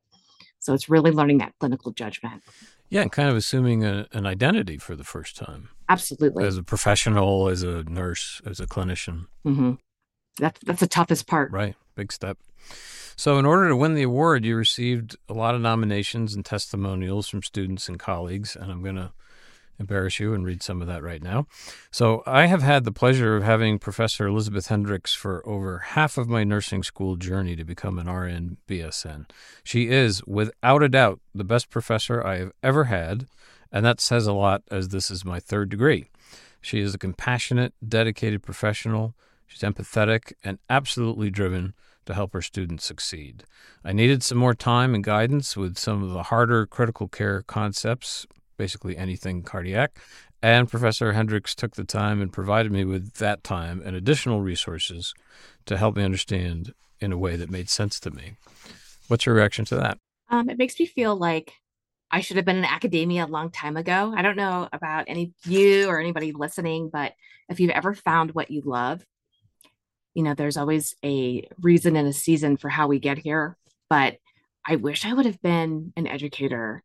So 0.59 0.73
it's 0.73 0.89
really 0.89 1.11
learning 1.11 1.39
that 1.39 1.53
clinical 1.59 1.91
judgment. 1.91 2.43
Yeah, 2.89 3.01
and 3.01 3.11
kind 3.11 3.29
of 3.29 3.35
assuming 3.35 3.83
a, 3.83 4.07
an 4.13 4.25
identity 4.25 4.77
for 4.77 4.95
the 4.95 5.03
first 5.03 5.35
time. 5.35 5.69
Absolutely. 5.89 6.45
As 6.45 6.57
a 6.57 6.63
professional, 6.63 7.49
as 7.49 7.63
a 7.63 7.83
nurse, 7.83 8.41
as 8.45 8.59
a 8.59 8.67
clinician. 8.67 9.27
Mm-hmm. 9.45 9.73
That's 10.37 10.59
that's 10.61 10.79
the 10.79 10.87
toughest 10.87 11.27
part. 11.27 11.51
Right. 11.51 11.75
Big 11.95 12.11
step. 12.11 12.37
So, 13.15 13.39
in 13.39 13.45
order 13.45 13.69
to 13.69 13.77
win 13.77 13.93
the 13.93 14.03
award, 14.03 14.43
you 14.43 14.57
received 14.57 15.15
a 15.29 15.33
lot 15.33 15.55
of 15.55 15.61
nominations 15.61 16.35
and 16.35 16.43
testimonials 16.43 17.29
from 17.29 17.43
students 17.43 17.87
and 17.87 17.97
colleagues, 17.97 18.55
and 18.55 18.71
I'm 18.71 18.83
going 18.83 18.97
to 18.97 19.13
embarrass 19.79 20.19
you 20.19 20.33
and 20.33 20.45
read 20.45 20.63
some 20.63 20.81
of 20.81 20.87
that 20.87 21.03
right 21.03 21.21
now. 21.21 21.47
So, 21.91 22.23
I 22.25 22.45
have 22.45 22.61
had 22.61 22.83
the 22.83 22.91
pleasure 22.91 23.35
of 23.35 23.43
having 23.43 23.79
Professor 23.79 24.27
Elizabeth 24.27 24.67
Hendricks 24.67 25.13
for 25.13 25.47
over 25.47 25.79
half 25.79 26.17
of 26.17 26.27
my 26.27 26.43
nursing 26.43 26.83
school 26.83 27.15
journey 27.15 27.55
to 27.55 27.63
become 27.63 27.99
an 27.99 28.09
RN 28.09 28.57
BSN. 28.67 29.29
She 29.63 29.89
is, 29.89 30.23
without 30.25 30.83
a 30.83 30.89
doubt, 30.89 31.19
the 31.33 31.43
best 31.43 31.69
professor 31.69 32.25
I 32.25 32.37
have 32.37 32.51
ever 32.63 32.85
had, 32.85 33.27
and 33.71 33.85
that 33.85 33.99
says 33.99 34.27
a 34.27 34.33
lot 34.33 34.63
as 34.71 34.89
this 34.89 35.11
is 35.11 35.25
my 35.25 35.39
third 35.39 35.69
degree. 35.69 36.09
She 36.61 36.79
is 36.79 36.95
a 36.95 36.97
compassionate, 36.97 37.73
dedicated 37.87 38.41
professional. 38.41 39.13
She's 39.45 39.61
empathetic 39.61 40.33
and 40.43 40.57
absolutely 40.69 41.29
driven 41.29 41.73
to 42.05 42.13
help 42.13 42.33
her 42.33 42.41
students 42.41 42.85
succeed. 42.85 43.43
I 43.83 43.91
needed 43.91 44.23
some 44.23 44.37
more 44.37 44.53
time 44.53 44.95
and 44.95 45.03
guidance 45.03 45.57
with 45.57 45.77
some 45.77 46.03
of 46.03 46.09
the 46.11 46.23
harder 46.23 46.65
critical 46.65 47.07
care 47.07 47.41
concepts 47.43 48.25
basically 48.57 48.97
anything 48.97 49.43
cardiac. 49.43 49.99
And 50.41 50.69
Professor 50.69 51.13
Hendricks 51.13 51.55
took 51.55 51.75
the 51.75 51.83
time 51.83 52.21
and 52.21 52.31
provided 52.31 52.71
me 52.71 52.85
with 52.85 53.13
that 53.15 53.43
time 53.43 53.81
and 53.83 53.95
additional 53.95 54.41
resources 54.41 55.13
to 55.65 55.77
help 55.77 55.95
me 55.95 56.03
understand 56.03 56.73
in 56.99 57.11
a 57.11 57.17
way 57.17 57.35
that 57.35 57.49
made 57.49 57.69
sense 57.69 57.99
to 58.01 58.11
me. 58.11 58.33
What's 59.07 59.25
your 59.25 59.35
reaction 59.35 59.65
to 59.65 59.75
that? 59.75 59.97
Um, 60.29 60.49
it 60.49 60.57
makes 60.57 60.79
me 60.79 60.85
feel 60.85 61.15
like 61.15 61.53
I 62.11 62.21
should 62.21 62.37
have 62.37 62.45
been 62.45 62.57
in 62.57 62.65
academia 62.65 63.25
a 63.25 63.27
long 63.27 63.51
time 63.51 63.77
ago. 63.77 64.13
I 64.15 64.21
don't 64.21 64.37
know 64.37 64.69
about 64.71 65.05
any 65.07 65.33
of 65.45 65.51
you 65.51 65.87
or 65.87 65.99
anybody 65.99 66.31
listening, 66.31 66.89
but 66.91 67.13
if 67.49 67.59
you've 67.59 67.71
ever 67.71 67.93
found 67.93 68.31
what 68.31 68.51
you 68.51 68.61
love, 68.63 69.05
you 70.13 70.23
know, 70.23 70.33
there's 70.33 70.57
always 70.57 70.95
a 71.03 71.47
reason 71.61 71.95
and 71.95 72.07
a 72.07 72.13
season 72.13 72.57
for 72.57 72.69
how 72.69 72.87
we 72.87 72.99
get 72.99 73.17
here. 73.17 73.57
But 73.89 74.17
I 74.65 74.77
wish 74.77 75.05
I 75.05 75.13
would 75.13 75.25
have 75.25 75.41
been 75.41 75.93
an 75.95 76.07
educator 76.07 76.83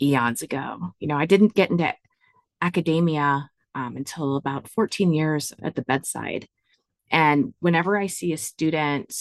eons 0.00 0.42
ago. 0.42 0.94
You 0.98 1.08
know, 1.08 1.16
I 1.16 1.26
didn't 1.26 1.54
get 1.54 1.70
into 1.70 1.94
academia 2.60 3.50
um, 3.74 3.96
until 3.96 4.36
about 4.36 4.68
14 4.68 5.12
years 5.12 5.52
at 5.62 5.74
the 5.74 5.82
bedside. 5.82 6.46
And 7.10 7.54
whenever 7.60 7.96
I 7.96 8.06
see 8.06 8.32
a 8.32 8.38
student 8.38 9.14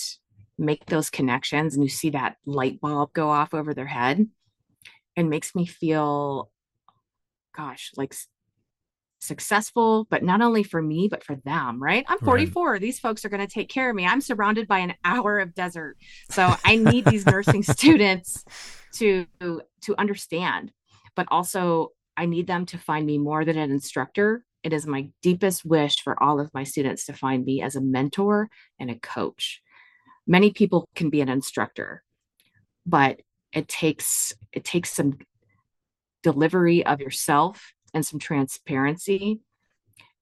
make 0.58 0.86
those 0.86 1.10
connections 1.10 1.74
and 1.74 1.84
you 1.84 1.90
see 1.90 2.12
that 2.12 2.38
light 2.46 2.82
bulb 2.82 3.14
go 3.14 3.30
off 3.30 3.54
over 3.54 3.74
their 3.74 3.88
head, 3.88 4.28
it 5.16 5.24
makes 5.24 5.56
me 5.56 5.66
feel, 5.66 6.52
gosh, 7.56 7.92
like 7.96 8.14
successful, 9.20 10.08
but 10.10 10.24
not 10.24 10.42
only 10.42 10.64
for 10.64 10.82
me, 10.82 11.08
but 11.10 11.24
for 11.24 11.36
them, 11.36 11.82
right? 11.82 12.06
I'm 12.08 12.20
44. 12.20 12.72
Right. 12.72 12.82
These 12.82 13.00
folks 13.00 13.26
are 13.26 13.30
going 13.30 13.46
to 13.46 13.54
take 13.54 13.70
care 13.70 13.90
of 13.90 13.96
me. 13.96 14.06
I'm 14.06 14.22
surrounded 14.22 14.68
by 14.68 14.80
an 14.80 14.94
hour 15.04 15.40
of 15.40 15.54
desert. 15.54 15.98
So 16.30 16.56
I 16.64 16.78
need 16.78 17.06
these 17.06 17.26
nursing 17.26 17.64
students 17.64 18.44
to 18.94 19.26
to 19.82 20.00
understand 20.00 20.72
but 21.16 21.28
also 21.30 21.90
i 22.18 22.26
need 22.26 22.48
them 22.48 22.66
to 22.66 22.78
find 22.78 23.06
me 23.06 23.18
more 23.18 23.46
than 23.46 23.58
an 23.58 23.72
instructor. 23.72 24.44
It 24.62 24.74
is 24.74 24.86
my 24.86 25.08
deepest 25.22 25.64
wish 25.64 26.02
for 26.02 26.22
all 26.22 26.42
of 26.42 26.54
my 26.54 26.66
students 26.66 27.06
to 27.06 27.14
find 27.14 27.46
me 27.46 27.62
as 27.62 27.78
a 27.78 27.82
mentor 27.82 28.50
and 28.78 28.92
a 28.92 29.00
coach. 29.00 29.62
Many 30.28 30.52
people 30.52 30.86
can 30.96 31.10
be 31.10 31.22
an 31.22 31.30
instructor 31.30 32.04
but 32.90 33.22
it 33.54 33.68
takes 33.68 34.34
it 34.52 34.64
takes 34.64 34.92
some 34.92 35.18
delivery 36.24 36.86
of 36.86 37.00
yourself 37.00 37.74
and 37.94 38.06
some 38.06 38.20
transparency 38.20 39.40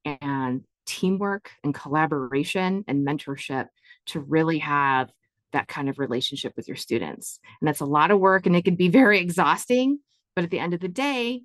and 0.05 0.63
teamwork 0.85 1.51
and 1.63 1.73
collaboration 1.73 2.83
and 2.87 3.05
mentorship 3.05 3.67
to 4.05 4.19
really 4.19 4.59
have 4.59 5.11
that 5.53 5.67
kind 5.67 5.89
of 5.89 5.99
relationship 5.99 6.53
with 6.55 6.67
your 6.67 6.77
students. 6.77 7.39
And 7.61 7.67
that's 7.67 7.79
a 7.79 7.85
lot 7.85 8.11
of 8.11 8.19
work 8.19 8.45
and 8.45 8.55
it 8.55 8.65
can 8.65 8.75
be 8.75 8.89
very 8.89 9.19
exhausting. 9.19 9.99
But 10.35 10.43
at 10.43 10.51
the 10.51 10.59
end 10.59 10.73
of 10.73 10.79
the 10.79 10.87
day, 10.87 11.41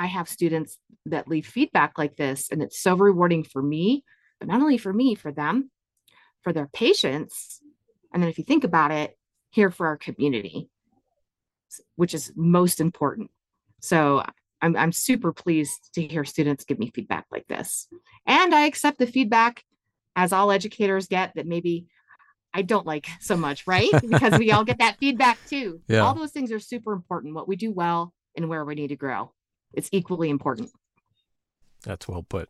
I 0.00 0.06
have 0.06 0.28
students 0.28 0.78
that 1.06 1.28
leave 1.28 1.46
feedback 1.46 1.98
like 1.98 2.16
this, 2.16 2.48
and 2.50 2.62
it's 2.62 2.80
so 2.80 2.96
rewarding 2.96 3.44
for 3.44 3.62
me, 3.62 4.02
but 4.38 4.48
not 4.48 4.62
only 4.62 4.78
for 4.78 4.94
me, 4.94 5.14
for 5.14 5.30
them, 5.30 5.70
for 6.42 6.54
their 6.54 6.68
patients. 6.72 7.60
And 8.12 8.22
then 8.22 8.30
if 8.30 8.38
you 8.38 8.44
think 8.44 8.64
about 8.64 8.92
it, 8.92 9.14
here 9.50 9.70
for 9.70 9.86
our 9.86 9.98
community, 9.98 10.70
which 11.96 12.14
is 12.14 12.32
most 12.34 12.80
important. 12.80 13.30
So 13.82 14.24
I'm, 14.62 14.76
I'm 14.76 14.92
super 14.92 15.32
pleased 15.32 15.90
to 15.94 16.06
hear 16.06 16.24
students 16.24 16.64
give 16.64 16.78
me 16.78 16.90
feedback 16.94 17.26
like 17.30 17.46
this. 17.46 17.86
And 18.26 18.54
I 18.54 18.62
accept 18.62 18.98
the 18.98 19.06
feedback 19.06 19.64
as 20.16 20.32
all 20.32 20.50
educators 20.50 21.08
get 21.08 21.32
that 21.34 21.46
maybe 21.46 21.86
I 22.52 22.62
don't 22.62 22.86
like 22.86 23.06
so 23.20 23.36
much, 23.36 23.66
right? 23.66 23.90
Because 24.08 24.38
we 24.38 24.50
all 24.50 24.64
get 24.64 24.78
that 24.78 24.98
feedback 24.98 25.38
too. 25.48 25.80
Yeah. 25.88 26.00
All 26.00 26.14
those 26.14 26.32
things 26.32 26.52
are 26.52 26.60
super 26.60 26.92
important. 26.92 27.34
What 27.34 27.48
we 27.48 27.56
do 27.56 27.72
well 27.72 28.12
and 28.36 28.48
where 28.48 28.64
we 28.64 28.74
need 28.74 28.88
to 28.88 28.96
grow. 28.96 29.32
It's 29.72 29.88
equally 29.92 30.30
important. 30.30 30.70
That's 31.84 32.06
well 32.06 32.22
put. 32.22 32.48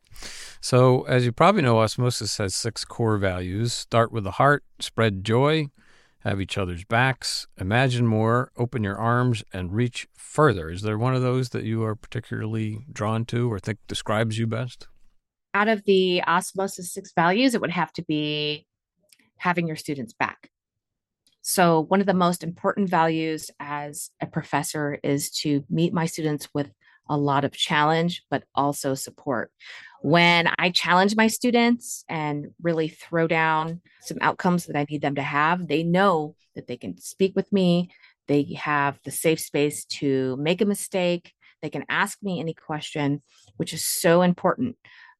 So, 0.60 1.02
as 1.02 1.24
you 1.24 1.32
probably 1.32 1.62
know, 1.62 1.78
osmosis 1.78 2.36
has 2.38 2.54
six 2.54 2.84
core 2.84 3.16
values 3.18 3.72
start 3.72 4.12
with 4.12 4.24
the 4.24 4.32
heart, 4.32 4.64
spread 4.80 5.24
joy, 5.24 5.68
have 6.20 6.40
each 6.40 6.58
other's 6.58 6.84
backs, 6.84 7.46
imagine 7.58 8.06
more, 8.06 8.50
open 8.56 8.84
your 8.84 8.98
arms, 8.98 9.42
and 9.52 9.72
reach 9.72 10.06
further. 10.14 10.68
Is 10.70 10.82
there 10.82 10.98
one 10.98 11.14
of 11.14 11.22
those 11.22 11.50
that 11.50 11.64
you 11.64 11.82
are 11.84 11.94
particularly 11.94 12.84
drawn 12.92 13.24
to 13.26 13.50
or 13.50 13.58
think 13.58 13.78
describes 13.88 14.38
you 14.38 14.46
best? 14.46 14.86
Out 15.54 15.68
of 15.68 15.84
the 15.84 16.22
osmosis 16.24 16.92
six 16.92 17.12
values, 17.14 17.54
it 17.54 17.60
would 17.60 17.70
have 17.70 17.92
to 17.94 18.02
be 18.02 18.66
having 19.40 19.66
your 19.66 19.76
students 19.76 20.12
back. 20.12 20.50
So, 21.42 21.80
one 21.80 22.00
of 22.00 22.06
the 22.06 22.14
most 22.14 22.44
important 22.44 22.90
values 22.90 23.50
as 23.58 24.10
a 24.20 24.26
professor 24.26 24.98
is 25.02 25.30
to 25.42 25.64
meet 25.70 25.92
my 25.92 26.06
students 26.06 26.48
with 26.54 26.70
a 27.08 27.16
lot 27.16 27.44
of 27.44 27.52
challenge, 27.52 28.22
but 28.30 28.44
also 28.54 28.94
support. 28.94 29.50
When 30.02 30.48
I 30.58 30.70
challenge 30.70 31.16
my 31.16 31.26
students 31.26 32.04
and 32.08 32.48
really 32.62 32.88
throw 32.88 33.26
down 33.26 33.80
some 34.02 34.18
outcomes 34.20 34.66
that 34.66 34.76
I 34.76 34.86
need 34.88 35.02
them 35.02 35.16
to 35.16 35.22
have, 35.22 35.66
they 35.66 35.82
know 35.82 36.36
that 36.54 36.66
they 36.66 36.76
can 36.76 36.98
speak 36.98 37.34
with 37.34 37.50
me. 37.52 37.90
They 38.28 38.54
have 38.58 39.00
the 39.04 39.10
safe 39.10 39.40
space 39.40 39.86
to 39.86 40.36
make 40.36 40.60
a 40.60 40.66
mistake. 40.66 41.32
They 41.62 41.70
can 41.70 41.84
ask 41.88 42.18
me 42.22 42.38
any 42.38 42.54
question, 42.54 43.22
which 43.56 43.72
is 43.72 43.84
so 43.84 44.22
important 44.22 44.76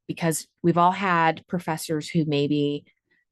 because 0.06 0.46
we've 0.62 0.78
all 0.78 0.92
had 0.92 1.46
professors 1.46 2.08
who 2.08 2.24
maybe 2.24 2.84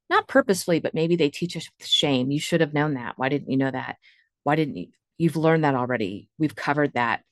not 0.09 0.27
purposefully, 0.27 0.79
but 0.79 0.93
maybe 0.93 1.15
they 1.15 1.29
teach 1.29 1.55
us 1.55 1.69
shame. 1.79 2.31
You 2.31 2.39
should 2.39 2.61
have 2.61 2.73
known 2.73 2.95
that. 2.95 3.17
Why 3.17 3.29
didn't 3.29 3.51
you 3.51 3.57
know 3.57 3.71
that? 3.71 3.97
Why 4.43 4.55
didn't 4.55 4.77
you? 4.77 4.87
You've 5.17 5.35
learned 5.35 5.63
that 5.63 5.75
already. 5.75 6.29
We've 6.37 6.55
covered 6.55 6.93
that. 6.93 7.23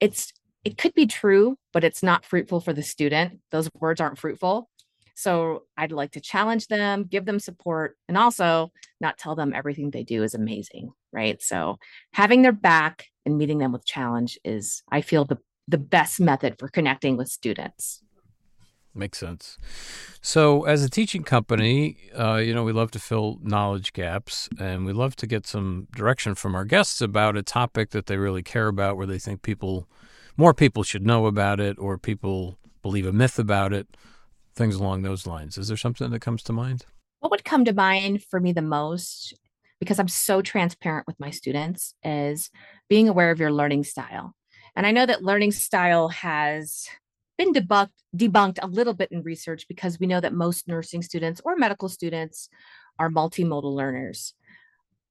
It's 0.00 0.32
it 0.64 0.78
could 0.78 0.94
be 0.94 1.06
true, 1.06 1.56
but 1.72 1.84
it's 1.84 2.02
not 2.02 2.24
fruitful 2.24 2.60
for 2.60 2.72
the 2.72 2.82
student. 2.82 3.40
Those 3.50 3.68
words 3.80 4.00
aren't 4.00 4.18
fruitful. 4.18 4.68
So 5.14 5.64
I'd 5.76 5.92
like 5.92 6.12
to 6.12 6.20
challenge 6.20 6.68
them, 6.68 7.04
give 7.04 7.24
them 7.26 7.38
support, 7.38 7.96
and 8.08 8.16
also 8.16 8.72
not 9.00 9.18
tell 9.18 9.34
them 9.34 9.52
everything 9.54 9.90
they 9.90 10.04
do 10.04 10.22
is 10.22 10.34
amazing, 10.34 10.90
right? 11.12 11.42
So 11.42 11.78
having 12.12 12.42
their 12.42 12.52
back 12.52 13.06
and 13.26 13.36
meeting 13.36 13.58
them 13.58 13.72
with 13.72 13.84
challenge 13.84 14.38
is, 14.44 14.82
I 14.90 15.00
feel, 15.00 15.24
the 15.24 15.38
the 15.68 15.78
best 15.78 16.20
method 16.20 16.58
for 16.58 16.68
connecting 16.68 17.16
with 17.16 17.28
students. 17.28 18.02
Makes 18.94 19.18
sense. 19.18 19.56
So, 20.20 20.64
as 20.64 20.84
a 20.84 20.90
teaching 20.90 21.22
company, 21.22 21.96
uh, 22.18 22.36
you 22.36 22.52
know, 22.52 22.62
we 22.62 22.72
love 22.72 22.90
to 22.90 22.98
fill 22.98 23.38
knowledge 23.42 23.94
gaps 23.94 24.50
and 24.58 24.84
we 24.84 24.92
love 24.92 25.16
to 25.16 25.26
get 25.26 25.46
some 25.46 25.88
direction 25.96 26.34
from 26.34 26.54
our 26.54 26.66
guests 26.66 27.00
about 27.00 27.36
a 27.36 27.42
topic 27.42 27.90
that 27.90 28.06
they 28.06 28.18
really 28.18 28.42
care 28.42 28.68
about, 28.68 28.98
where 28.98 29.06
they 29.06 29.18
think 29.18 29.40
people, 29.40 29.88
more 30.36 30.52
people 30.52 30.82
should 30.82 31.06
know 31.06 31.24
about 31.24 31.58
it, 31.58 31.78
or 31.78 31.96
people 31.96 32.58
believe 32.82 33.06
a 33.06 33.12
myth 33.12 33.38
about 33.38 33.72
it, 33.72 33.86
things 34.54 34.74
along 34.74 35.02
those 35.02 35.26
lines. 35.26 35.56
Is 35.56 35.68
there 35.68 35.76
something 35.78 36.10
that 36.10 36.20
comes 36.20 36.42
to 36.42 36.52
mind? 36.52 36.84
What 37.20 37.30
would 37.30 37.44
come 37.44 37.64
to 37.64 37.72
mind 37.72 38.22
for 38.22 38.40
me 38.40 38.52
the 38.52 38.60
most, 38.60 39.32
because 39.80 39.98
I'm 39.98 40.08
so 40.08 40.42
transparent 40.42 41.06
with 41.06 41.18
my 41.18 41.30
students, 41.30 41.94
is 42.04 42.50
being 42.90 43.08
aware 43.08 43.30
of 43.30 43.40
your 43.40 43.52
learning 43.52 43.84
style. 43.84 44.34
And 44.76 44.86
I 44.86 44.90
know 44.90 45.06
that 45.06 45.22
learning 45.22 45.52
style 45.52 46.08
has 46.08 46.88
been 47.42 47.52
debunked 47.52 47.90
debunked 48.14 48.58
a 48.62 48.66
little 48.66 48.94
bit 48.94 49.10
in 49.10 49.22
research 49.22 49.66
because 49.68 49.98
we 49.98 50.06
know 50.06 50.20
that 50.20 50.34
most 50.34 50.68
nursing 50.68 51.02
students 51.02 51.40
or 51.44 51.56
medical 51.56 51.88
students 51.88 52.48
are 52.98 53.08
multimodal 53.08 53.74
learners. 53.74 54.34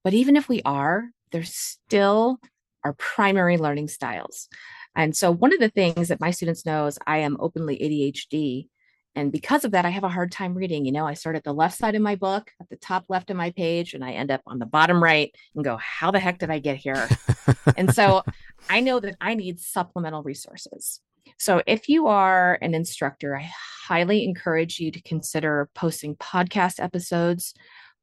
But 0.03 0.13
even 0.13 0.35
if 0.35 0.47
we 0.47 0.61
are, 0.63 1.09
they're 1.31 1.43
still 1.43 2.39
our 2.83 2.93
primary 2.93 3.57
learning 3.57 3.87
styles. 3.87 4.47
And 4.95 5.15
so 5.15 5.31
one 5.31 5.53
of 5.53 5.59
the 5.59 5.69
things 5.69 6.09
that 6.09 6.19
my 6.19 6.31
students 6.31 6.65
know 6.65 6.85
is 6.85 6.99
I 7.07 7.19
am 7.19 7.37
openly 7.39 7.77
ADHD. 7.77 8.67
And 9.15 9.31
because 9.31 9.65
of 9.65 9.71
that, 9.71 9.85
I 9.85 9.89
have 9.89 10.03
a 10.03 10.09
hard 10.09 10.31
time 10.31 10.53
reading. 10.53 10.85
You 10.85 10.91
know, 10.91 11.05
I 11.05 11.15
start 11.15 11.35
at 11.35 11.43
the 11.43 11.53
left 11.53 11.77
side 11.77 11.95
of 11.95 12.01
my 12.01 12.15
book, 12.15 12.51
at 12.61 12.69
the 12.69 12.77
top 12.77 13.05
left 13.09 13.29
of 13.29 13.35
my 13.35 13.51
page, 13.51 13.93
and 13.93 14.05
I 14.05 14.11
end 14.11 14.31
up 14.31 14.41
on 14.47 14.57
the 14.57 14.65
bottom 14.65 15.03
right 15.03 15.33
and 15.55 15.65
go, 15.65 15.77
How 15.77 16.11
the 16.11 16.19
heck 16.19 16.39
did 16.39 16.49
I 16.49 16.59
get 16.59 16.77
here? 16.77 17.09
and 17.77 17.93
so 17.93 18.23
I 18.69 18.79
know 18.79 18.99
that 18.99 19.17
I 19.19 19.33
need 19.33 19.59
supplemental 19.59 20.23
resources. 20.23 21.01
So, 21.37 21.61
if 21.65 21.89
you 21.89 22.07
are 22.07 22.57
an 22.61 22.73
instructor, 22.73 23.35
I 23.35 23.49
highly 23.87 24.23
encourage 24.25 24.79
you 24.79 24.91
to 24.91 25.01
consider 25.01 25.69
posting 25.75 26.15
podcast 26.15 26.81
episodes 26.81 27.53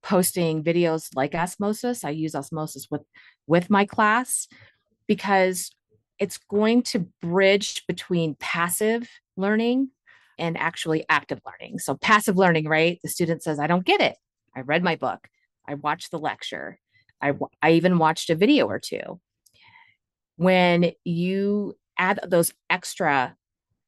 posting 0.03 0.63
videos 0.63 1.09
like 1.15 1.35
osmosis. 1.35 2.05
I 2.05 2.11
use 2.11 2.35
osmosis 2.35 2.89
with 2.91 3.03
with 3.47 3.71
my 3.71 3.85
class 3.85 4.49
because 5.07 5.71
it's 6.19 6.39
going 6.39 6.83
to 6.83 7.07
bridge 7.23 7.85
between 7.87 8.37
passive 8.41 9.09
learning 9.37 9.91
and 10.39 10.57
actually 10.57 11.05
active 11.09 11.41
learning. 11.47 11.79
So 11.79 11.97
passive 11.97 12.37
learning 12.37 12.69
right? 12.69 12.99
The 13.03 13.09
student 13.09 13.43
says 13.43 13.59
i 13.59 13.67
don't 13.67 13.85
get 13.85 14.01
it. 14.01 14.17
I 14.57 14.61
read 14.61 14.83
my 14.83 14.97
book. 14.97 15.29
I 15.67 15.75
watched 15.75 16.11
the 16.11 16.19
lecture. 16.19 16.79
I, 17.21 17.35
I 17.61 17.73
even 17.73 17.99
watched 17.99 18.31
a 18.31 18.35
video 18.35 18.67
or 18.67 18.79
two. 18.79 19.21
When 20.37 20.93
you 21.05 21.77
add 21.99 22.21
those 22.27 22.53
extra 22.71 23.37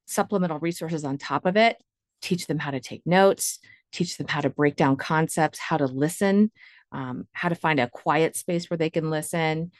supplemental 0.06 0.58
resources 0.58 1.04
on 1.04 1.16
top 1.16 1.46
of 1.46 1.56
it 1.56 1.76
teach 2.20 2.46
them 2.46 2.58
how 2.58 2.70
to 2.70 2.80
take 2.80 3.02
notes 3.06 3.60
teach 3.92 4.16
them 4.16 4.28
how 4.28 4.40
to 4.40 4.50
break 4.50 4.76
down 4.76 4.96
concepts, 4.96 5.58
how 5.58 5.76
to 5.76 5.86
listen, 5.86 6.50
um, 6.92 7.26
how 7.32 7.48
to 7.48 7.54
find 7.54 7.80
a 7.80 7.88
quiet 7.88 8.36
space 8.36 8.68
where 8.68 8.78
they 8.78 8.90
can 8.90 9.10
listen. 9.10 9.72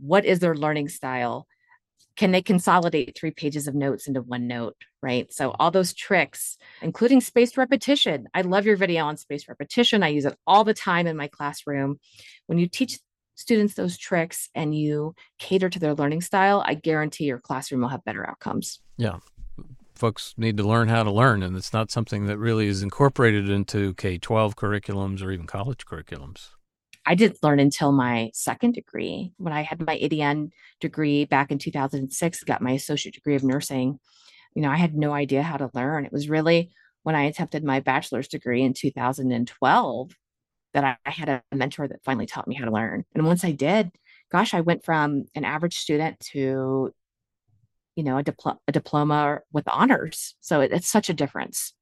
What 0.00 0.24
is 0.24 0.40
their 0.40 0.54
learning 0.54 0.88
style? 0.88 1.46
Can 2.16 2.30
they 2.30 2.42
consolidate 2.42 3.16
three 3.18 3.32
pages 3.32 3.66
of 3.66 3.74
notes 3.74 4.06
into 4.06 4.22
one 4.22 4.46
note? 4.46 4.76
Right. 5.02 5.32
So, 5.32 5.50
all 5.58 5.70
those 5.70 5.92
tricks, 5.92 6.56
including 6.80 7.20
spaced 7.20 7.56
repetition. 7.56 8.28
I 8.32 8.42
love 8.42 8.66
your 8.66 8.76
video 8.76 9.04
on 9.04 9.16
spaced 9.16 9.48
repetition. 9.48 10.02
I 10.02 10.08
use 10.08 10.24
it 10.24 10.36
all 10.46 10.64
the 10.64 10.74
time 10.74 11.06
in 11.06 11.16
my 11.16 11.28
classroom. 11.28 11.98
When 12.46 12.58
you 12.58 12.68
teach 12.68 12.98
students 13.34 13.74
those 13.74 13.98
tricks 13.98 14.48
and 14.54 14.74
you 14.74 15.14
cater 15.38 15.68
to 15.68 15.78
their 15.78 15.94
learning 15.94 16.20
style, 16.20 16.62
I 16.66 16.74
guarantee 16.74 17.24
your 17.24 17.40
classroom 17.40 17.82
will 17.82 17.88
have 17.88 18.04
better 18.04 18.28
outcomes. 18.28 18.80
Yeah 18.96 19.18
folks 19.94 20.34
need 20.36 20.56
to 20.56 20.64
learn 20.64 20.88
how 20.88 21.02
to 21.02 21.10
learn, 21.10 21.42
and 21.42 21.56
it's 21.56 21.72
not 21.72 21.90
something 21.90 22.26
that 22.26 22.38
really 22.38 22.66
is 22.66 22.82
incorporated 22.82 23.48
into 23.48 23.94
K 23.94 24.18
12 24.18 24.56
curriculums 24.56 25.22
or 25.22 25.30
even 25.30 25.46
college 25.46 25.86
curriculums. 25.86 26.50
I 27.06 27.14
didn't 27.14 27.42
learn 27.42 27.60
until 27.60 27.92
my 27.92 28.30
second 28.32 28.72
degree. 28.74 29.32
When 29.36 29.52
I 29.52 29.62
had 29.62 29.80
my 29.80 29.98
ADN 29.98 30.50
degree 30.80 31.26
back 31.26 31.50
in 31.50 31.58
2006, 31.58 32.44
got 32.44 32.62
my 32.62 32.72
associate 32.72 33.14
degree 33.14 33.34
of 33.34 33.44
nursing, 33.44 33.98
you 34.54 34.62
know, 34.62 34.70
I 34.70 34.76
had 34.76 34.94
no 34.94 35.12
idea 35.12 35.42
how 35.42 35.56
to 35.56 35.70
learn. 35.74 36.06
It 36.06 36.12
was 36.12 36.28
really 36.28 36.70
when 37.02 37.14
I 37.14 37.24
attempted 37.24 37.62
my 37.62 37.80
bachelor's 37.80 38.28
degree 38.28 38.62
in 38.62 38.72
2012 38.72 40.10
that 40.74 40.84
I, 40.84 40.96
I 41.06 41.10
had 41.10 41.28
a 41.28 41.42
mentor 41.54 41.88
that 41.88 42.04
finally 42.04 42.26
taught 42.26 42.46
me 42.46 42.54
how 42.54 42.66
to 42.66 42.70
learn. 42.70 43.04
And 43.14 43.26
once 43.26 43.44
I 43.44 43.52
did, 43.52 43.92
gosh, 44.30 44.52
I 44.52 44.60
went 44.60 44.84
from 44.84 45.24
an 45.34 45.44
average 45.44 45.78
student 45.78 46.20
to 46.32 46.92
you 47.96 48.02
know 48.02 48.18
a, 48.18 48.24
diplo- 48.24 48.58
a 48.68 48.72
diploma 48.72 49.40
with 49.52 49.66
honors. 49.68 50.34
So 50.40 50.60
it, 50.60 50.72
it's 50.72 50.88
such 50.88 51.08
a 51.08 51.14
difference. 51.14 51.72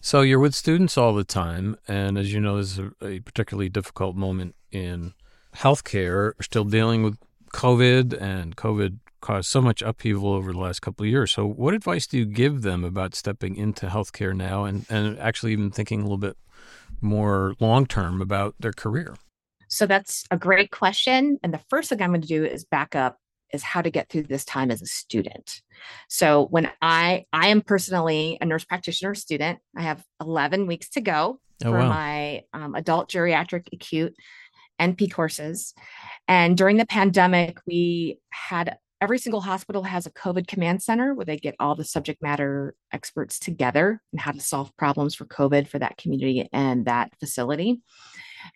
So 0.00 0.22
you're 0.22 0.38
with 0.38 0.54
students 0.54 0.98
all 0.98 1.14
the 1.14 1.24
time. 1.24 1.76
And 1.86 2.18
as 2.18 2.32
you 2.32 2.40
know 2.40 2.56
this 2.56 2.72
is 2.72 2.78
a, 2.78 3.06
a 3.06 3.20
particularly 3.20 3.68
difficult 3.68 4.16
moment 4.16 4.54
in 4.70 5.14
healthcare. 5.56 6.32
We're 6.36 6.42
still 6.42 6.64
dealing 6.64 7.02
with 7.02 7.18
covid 7.52 8.20
and 8.20 8.56
covid 8.56 8.98
caused 9.20 9.48
so 9.48 9.62
much 9.62 9.80
upheaval 9.80 10.32
over 10.32 10.52
the 10.52 10.58
last 10.58 10.82
couple 10.82 11.04
of 11.04 11.10
years. 11.10 11.32
So 11.32 11.46
what 11.46 11.72
advice 11.72 12.06
do 12.06 12.18
you 12.18 12.26
give 12.26 12.62
them 12.62 12.84
about 12.84 13.14
stepping 13.14 13.56
into 13.56 13.86
healthcare 13.86 14.36
now 14.36 14.64
and, 14.64 14.84
and 14.90 15.18
actually 15.18 15.52
even 15.52 15.70
thinking 15.70 16.00
a 16.00 16.02
little 16.02 16.18
bit 16.18 16.36
more 17.00 17.54
long 17.60 17.86
term 17.86 18.20
about 18.20 18.54
their 18.60 18.72
career 18.72 19.14
so 19.68 19.86
that's 19.86 20.24
a 20.30 20.36
great 20.36 20.70
question 20.70 21.38
and 21.42 21.52
the 21.52 21.60
first 21.68 21.88
thing 21.88 22.00
i'm 22.02 22.10
going 22.10 22.20
to 22.20 22.28
do 22.28 22.44
is 22.44 22.64
back 22.64 22.94
up 22.94 23.18
is 23.54 23.62
how 23.62 23.80
to 23.80 23.90
get 23.90 24.08
through 24.08 24.24
this 24.24 24.44
time 24.44 24.70
as 24.70 24.82
a 24.82 24.86
student. 24.86 25.62
So 26.08 26.46
when 26.46 26.70
I 26.82 27.24
I 27.32 27.48
am 27.48 27.62
personally 27.62 28.36
a 28.40 28.44
nurse 28.44 28.64
practitioner 28.64 29.14
student, 29.14 29.60
I 29.76 29.82
have 29.82 30.04
11 30.20 30.66
weeks 30.66 30.90
to 30.90 31.00
go 31.00 31.40
oh, 31.64 31.70
for 31.70 31.78
wow. 31.78 31.88
my 31.88 32.42
um, 32.52 32.74
adult 32.74 33.10
geriatric 33.10 33.68
acute 33.72 34.14
NP 34.80 35.12
courses. 35.12 35.72
And 36.26 36.56
during 36.56 36.76
the 36.76 36.86
pandemic, 36.86 37.58
we 37.66 38.18
had 38.30 38.76
every 39.04 39.18
single 39.18 39.42
hospital 39.42 39.82
has 39.82 40.06
a 40.06 40.10
COVID 40.10 40.48
command 40.48 40.82
center 40.82 41.14
where 41.14 41.26
they 41.26 41.36
get 41.36 41.54
all 41.60 41.74
the 41.74 41.84
subject 41.84 42.22
matter 42.22 42.74
experts 42.90 43.38
together 43.38 44.02
and 44.12 44.20
how 44.20 44.32
to 44.32 44.40
solve 44.40 44.74
problems 44.76 45.14
for 45.14 45.26
COVID 45.26 45.68
for 45.68 45.78
that 45.78 45.96
community 45.98 46.48
and 46.52 46.86
that 46.86 47.12
facility. 47.20 47.82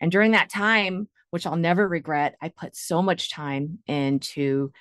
And 0.01 0.11
during 0.11 0.33
that 0.33 0.51
time, 0.51 1.09
which 1.31 1.47
I'll 1.47 1.57
never 1.57 1.87
regret. 1.87 2.37
I 2.41 2.49
put 2.49 2.75
so 2.75 3.03
much 3.03 3.31
time 3.31 3.79
into 3.87 4.73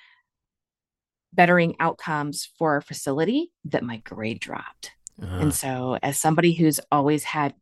bettering 1.32 1.76
outcomes 1.78 2.48
for 2.58 2.72
our 2.72 2.80
facility 2.80 3.52
that 3.66 3.84
my 3.84 3.98
grade 3.98 4.40
dropped. 4.40 4.92
Uh-huh. 5.22 5.36
And 5.36 5.54
so, 5.54 5.98
as 6.02 6.18
somebody 6.18 6.54
who's 6.54 6.80
always 6.90 7.24
had 7.24 7.54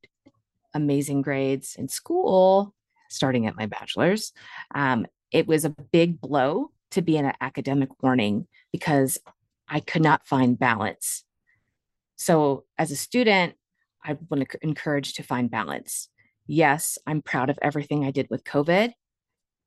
amazing 0.75 1.23
grades 1.23 1.75
in 1.77 1.88
school, 1.88 2.75
starting 3.09 3.47
at 3.47 3.57
my 3.57 3.66
bachelor's, 3.66 4.33
um, 4.75 5.07
it 5.33 5.47
was 5.47 5.64
a 5.64 5.71
big 5.71 6.21
blow 6.21 6.71
to 6.97 7.03
be 7.03 7.17
in 7.17 7.25
an 7.25 7.35
academic 7.41 7.89
warning 8.03 8.47
because 8.73 9.19
I 9.69 9.81
could 9.81 10.03
not 10.03 10.27
find 10.27 10.59
balance. 10.59 11.25
So, 12.17 12.65
as 12.77 12.91
a 12.91 12.97
student, 12.97 13.55
I 14.05 14.17
want 14.29 14.49
to 14.49 14.59
encourage 14.63 15.15
to 15.15 15.23
find 15.23 15.51
balance 15.51 16.09
yes, 16.47 16.99
I'm 17.07 17.23
proud 17.23 17.51
of 17.51 17.59
everything 17.61 18.05
I 18.05 18.11
did 18.11 18.29
with 18.31 18.45
COVID. 18.45 18.93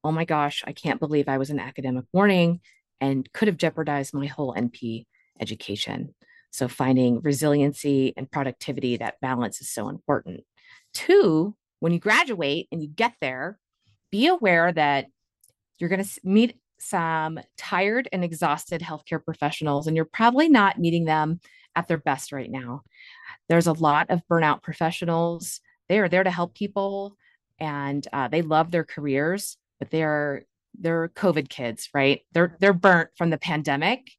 Oh 0.04 0.12
my 0.12 0.26
gosh, 0.26 0.63
I 0.65 0.72
can't 0.72 1.00
believe 1.00 1.28
I 1.28 1.38
was 1.38 1.50
an 1.50 1.60
academic 1.60 2.06
warning 2.13 2.62
and 3.02 3.32
could 3.34 3.48
have 3.48 3.58
jeopardized 3.58 4.13
my 4.13 4.28
whole 4.28 4.54
NP 4.54 5.06
education. 5.39 6.15
So, 6.52 6.68
finding 6.68 7.22
resiliency 7.22 8.13
and 8.18 8.32
productivity, 8.32 8.98
that 8.98 9.22
balance 9.22 9.62
is 9.62 9.70
so 9.70 9.89
important. 9.89 10.42
Two, 10.94 11.56
when 11.80 11.94
you 11.94 12.00
graduate 12.00 12.68
and 12.72 12.82
you 12.82 12.88
get 12.88 13.13
there, 13.22 13.60
be 14.12 14.28
aware 14.28 14.72
that 14.72 15.08
you're 15.78 15.89
going 15.89 16.04
to 16.04 16.20
meet 16.24 16.58
some 16.80 17.39
tired 17.58 18.08
and 18.12 18.24
exhausted 18.24 18.82
healthcare 18.82 19.24
professionals, 19.24 19.88
and 19.88 19.96
you're 19.96 20.06
probably 20.06 20.50
not 20.50 20.80
meeting 20.80 21.06
them 21.06 21.39
at 21.76 21.88
their 21.88 21.98
best 21.98 22.32
right 22.32 22.50
now. 22.50 22.84
There's 23.48 23.68
a 23.68 23.74
lot 23.74 24.10
of 24.10 24.22
burnout 24.30 24.63
professionals 24.63 25.62
they 25.89 26.00
are 26.00 26.08
there 26.08 26.24
to 26.24 26.32
help 26.32 26.54
people 26.54 27.18
and 27.60 28.08
uh, 28.13 28.30
they 28.30 28.42
love 28.42 28.72
their 28.72 28.86
careers, 28.86 29.58
but 29.80 29.89
they're 29.89 30.46
they're 30.80 31.10
COVID 31.10 31.50
kids, 31.50 31.89
right? 31.94 32.22
They're 32.32 32.56
they're 32.60 32.74
burnt 32.74 33.10
from 33.18 33.32
the 33.32 33.38
pandemic. 33.38 34.12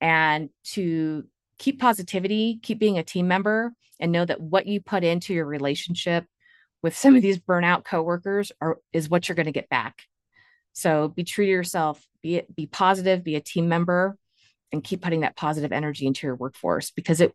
And 0.00 0.50
to 0.72 1.24
keep 1.58 1.80
positivity, 1.80 2.58
keep 2.62 2.78
being 2.78 2.98
a 2.98 3.04
team 3.04 3.28
member, 3.28 3.72
and 3.98 4.12
know 4.12 4.24
that 4.24 4.40
what 4.40 4.66
you 4.66 4.80
put 4.80 5.04
into 5.04 5.32
your 5.32 5.46
relationship 5.46 6.26
with 6.82 6.96
some 6.96 7.16
of 7.16 7.22
these 7.22 7.38
burnout 7.38 7.84
coworkers 7.84 8.52
are 8.60 8.78
is 8.92 9.08
what 9.08 9.28
you're 9.28 9.36
going 9.36 9.46
to 9.46 9.52
get 9.52 9.70
back. 9.70 10.02
So 10.74 11.08
be 11.08 11.24
true 11.24 11.46
to 11.46 11.50
yourself, 11.50 12.06
be 12.22 12.42
be 12.54 12.66
positive, 12.66 13.24
be 13.24 13.36
a 13.36 13.40
team 13.40 13.68
member, 13.68 14.18
and 14.72 14.84
keep 14.84 15.00
putting 15.00 15.20
that 15.20 15.36
positive 15.36 15.72
energy 15.72 16.06
into 16.06 16.26
your 16.26 16.34
workforce 16.34 16.90
because 16.90 17.20
it, 17.20 17.34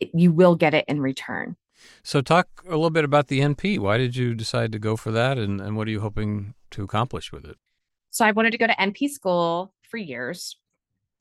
it 0.00 0.10
you 0.12 0.32
will 0.32 0.56
get 0.56 0.74
it 0.74 0.84
in 0.88 1.00
return. 1.00 1.56
So, 2.02 2.20
talk 2.20 2.48
a 2.66 2.70
little 2.70 2.90
bit 2.90 3.04
about 3.04 3.28
the 3.28 3.40
NP. 3.40 3.78
Why 3.78 3.98
did 3.98 4.16
you 4.16 4.34
decide 4.34 4.72
to 4.72 4.78
go 4.78 4.96
for 4.96 5.10
that, 5.12 5.38
and, 5.38 5.60
and 5.60 5.76
what 5.76 5.86
are 5.86 5.90
you 5.90 6.00
hoping 6.00 6.54
to 6.70 6.82
accomplish 6.82 7.32
with 7.32 7.44
it? 7.44 7.56
So, 8.10 8.24
I 8.24 8.32
wanted 8.32 8.52
to 8.52 8.58
go 8.58 8.66
to 8.66 8.74
NP 8.74 9.10
school 9.10 9.72
for 9.82 9.98
years. 9.98 10.56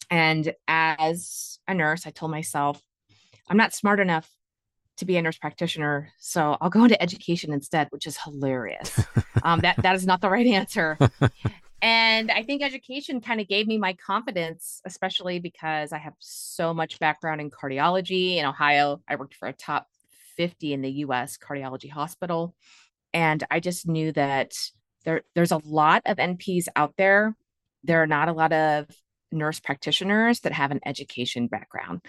And 0.09 0.53
as 0.67 1.59
a 1.67 1.73
nurse, 1.73 2.07
I 2.07 2.11
told 2.11 2.31
myself, 2.31 2.81
I'm 3.49 3.57
not 3.57 3.73
smart 3.73 3.99
enough 3.99 4.29
to 4.97 5.05
be 5.05 5.17
a 5.17 5.21
nurse 5.21 5.37
practitioner, 5.37 6.09
so 6.19 6.57
I'll 6.61 6.69
go 6.69 6.83
into 6.83 7.01
education 7.01 7.53
instead, 7.53 7.87
which 7.89 8.07
is 8.07 8.17
hilarious. 8.17 8.99
um, 9.43 9.59
that 9.61 9.77
that 9.81 9.95
is 9.95 10.05
not 10.05 10.21
the 10.21 10.29
right 10.29 10.47
answer. 10.47 10.97
and 11.81 12.31
I 12.31 12.43
think 12.43 12.63
education 12.63 13.21
kind 13.21 13.41
of 13.41 13.47
gave 13.47 13.67
me 13.67 13.77
my 13.77 13.93
confidence, 13.93 14.81
especially 14.85 15.39
because 15.39 15.91
I 15.91 15.97
have 15.97 16.13
so 16.19 16.73
much 16.73 16.99
background 16.99 17.41
in 17.41 17.49
cardiology. 17.49 18.37
In 18.37 18.45
Ohio, 18.45 19.01
I 19.07 19.15
worked 19.15 19.35
for 19.35 19.47
a 19.47 19.53
top 19.53 19.87
50 20.37 20.73
in 20.73 20.81
the 20.81 20.91
US 20.91 21.37
cardiology 21.37 21.89
hospital. 21.89 22.55
And 23.13 23.43
I 23.49 23.59
just 23.59 23.87
knew 23.87 24.11
that 24.13 24.53
there, 25.05 25.21
there's 25.35 25.51
a 25.51 25.61
lot 25.63 26.01
of 26.05 26.17
NPs 26.17 26.67
out 26.75 26.93
there. 26.97 27.35
There 27.83 28.01
are 28.01 28.07
not 28.07 28.27
a 28.27 28.33
lot 28.33 28.51
of 28.51 28.87
nurse 29.31 29.59
practitioners 29.59 30.41
that 30.41 30.51
have 30.51 30.71
an 30.71 30.81
education 30.85 31.47
background. 31.47 32.01